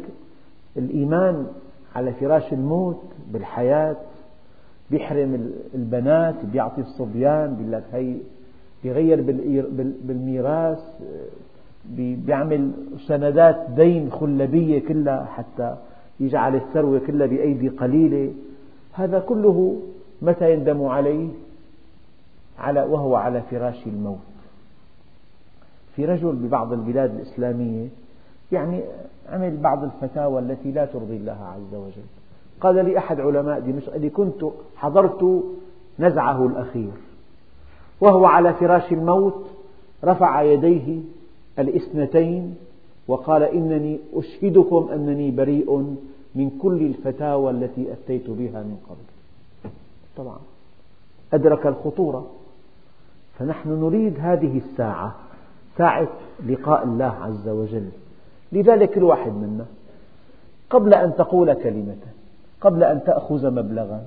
الإيمان 0.78 1.48
على 1.96 2.14
فراش 2.14 2.54
الموت 2.54 3.02
بالحياة 3.34 3.96
بيحرم 4.92 5.52
البنات 5.76 6.36
بيعطي 6.46 6.82
الصبيان 6.82 7.56
بيقول 7.56 7.72
لك 7.72 7.84
هي 7.94 8.16
بيغير 8.84 9.22
بالميراث 10.04 10.80
بيعمل 11.96 12.72
سندات 13.08 13.66
دين 13.76 14.12
خلبية 14.12 14.80
كلها 14.80 15.26
حتى 15.26 15.76
يجعل 16.20 16.56
الثروة 16.56 17.00
كلها 17.00 17.28
بأيدي 17.28 17.70
قليلة. 17.70 18.34
هذا 18.94 19.20
كله 19.20 19.82
متى 20.22 20.54
يندم 20.54 20.86
عليه؟ 20.86 21.30
على 22.60 22.82
وهو 22.82 23.16
على 23.16 23.42
فراش 23.42 23.88
الموت. 23.88 24.20
في 25.98 26.06
رجل 26.06 26.32
ببعض 26.32 26.74
البلاد 26.74 27.16
الإسلامية 27.16 27.88
يعني 28.52 28.82
عمل 29.30 29.58
بعض 29.58 29.84
الفتاوى 29.84 30.40
التي 30.40 30.72
لا 30.72 30.86
ترضي 30.86 31.16
الله 31.16 31.38
عز 31.56 31.76
وجل. 31.76 32.06
قال 32.62 32.86
لي 32.86 32.98
أحد 32.98 33.20
علماء 33.20 33.60
دمشق 33.60 33.94
اللي 33.94 34.10
كنت 34.10 34.46
حضرت 34.76 35.44
نزعه 36.00 36.46
الأخير 36.46 36.92
وهو 38.02 38.26
على 38.26 38.54
فراش 38.54 38.92
الموت 38.92 39.46
رفع 40.04 40.42
يديه 40.42 41.00
الاثنتين 41.60 42.56
وقال 43.08 43.44
إنني 43.44 44.00
أشهدكم 44.14 44.90
أنني 44.94 45.32
بريء 45.32 45.98
من 46.36 46.60
كل 46.62 46.82
الفتاوى 46.82 47.52
التي 47.52 47.92
أتيت 47.92 48.30
بها 48.30 48.64
من 48.64 48.78
قبل. 48.90 49.72
طبعا 50.18 50.38
أدرك 51.34 51.68
الخطورة. 51.68 52.28
فنحن 53.40 53.70
نريد 53.70 54.20
هذه 54.20 54.58
الساعة 54.58 55.16
ساعة 55.78 56.08
لقاء 56.46 56.84
الله 56.84 57.14
عز 57.22 57.50
وجل 57.50 57.90
لذلك 58.52 58.90
كل 58.90 59.04
واحد 59.04 59.32
منا 59.32 59.66
قبل 60.70 60.94
أن 60.94 61.16
تقول 61.16 61.54
كلمة 61.54 61.98
قبل 62.62 62.84
أن 62.84 63.04
تأخذ 63.04 63.52
مبلغا 63.52 64.02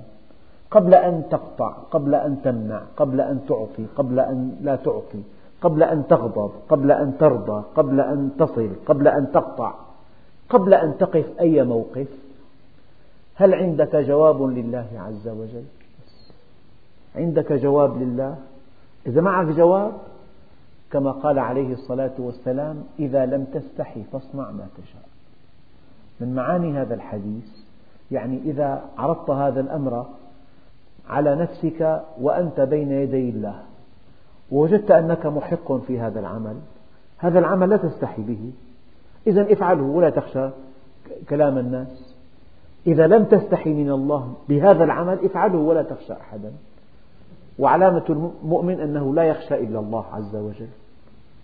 قبل 0.71 0.95
أن 0.95 1.23
تقطع 1.31 1.69
قبل 1.69 2.15
أن 2.15 2.43
تمنع 2.43 2.83
قبل 2.97 3.21
أن 3.21 3.41
تعطي 3.49 3.87
قبل 3.97 4.21
أن 4.21 4.57
لا 4.63 4.77
تعطي 4.77 5.23
قبل 5.63 5.83
أن 5.83 6.07
تغضب 6.09 6.51
قبل 6.69 6.93
أن 6.93 7.19
ترضى 7.19 7.65
قبل 7.75 8.01
أن 8.01 8.31
تصل 8.39 8.71
قبل 8.87 9.09
أن 9.09 9.33
تقطع 9.33 9.75
قبل 10.49 10.75
أن 10.75 10.99
تقف 10.99 11.41
أي 11.41 11.65
موقف 11.65 12.07
هل 13.35 13.55
عندك 13.55 13.97
جواب 13.97 14.43
لله 14.43 14.87
عز 14.97 15.29
وجل 15.29 15.65
عندك 17.17 17.53
جواب 17.53 18.03
لله 18.03 18.37
إذا 19.07 19.21
معك 19.21 19.47
جواب 19.47 19.93
كما 20.91 21.11
قال 21.11 21.39
عليه 21.39 21.73
الصلاة 21.73 22.15
والسلام 22.19 22.85
إذا 22.99 23.27
لم 23.27 23.45
تستحي 23.45 24.03
فاصنع 24.13 24.51
ما 24.51 24.67
تشاء. 24.77 25.09
من 26.21 26.35
معاني 26.35 26.79
هذا 26.79 26.95
الحديث 26.95 27.45
يعني 28.11 28.39
إذا 28.45 28.83
عرضت 28.99 29.31
هذا 29.31 29.61
الأمر 29.61 30.07
على 31.09 31.35
نفسك 31.35 32.03
وأنت 32.21 32.61
بين 32.61 32.93
يدي 32.93 33.31
الله 33.31 33.63
ووجدت 34.51 34.91
أنك 34.91 35.27
محق 35.27 35.73
في 35.73 36.01
هذا 36.01 36.21
العمل 36.21 36.57
هذا 37.19 37.39
العمل 37.39 37.69
لا 37.69 37.77
تستحي 37.77 38.23
به. 38.23 38.53
إذا 39.27 39.53
افعله 39.53 39.83
ولا 39.83 40.11
تخشى 40.11 40.49
كلام 41.29 41.59
الناس. 41.59 42.15
إذا 42.87 43.07
لم 43.07 43.25
تستحي 43.25 43.73
من 43.73 43.91
الله 43.91 44.35
بهذا 44.49 44.85
العمل 44.85 45.25
افعله 45.25 45.59
ولا 45.59 45.83
تخشى 45.83 46.13
أحدا. 46.13 46.53
وعلامة 47.59 48.05
المؤمن 48.11 48.81
أنه 48.81 49.15
لا 49.15 49.23
يخشى 49.23 49.55
إلا 49.55 49.79
الله 49.79 50.05
عز 50.13 50.37
وجل. 50.37 50.69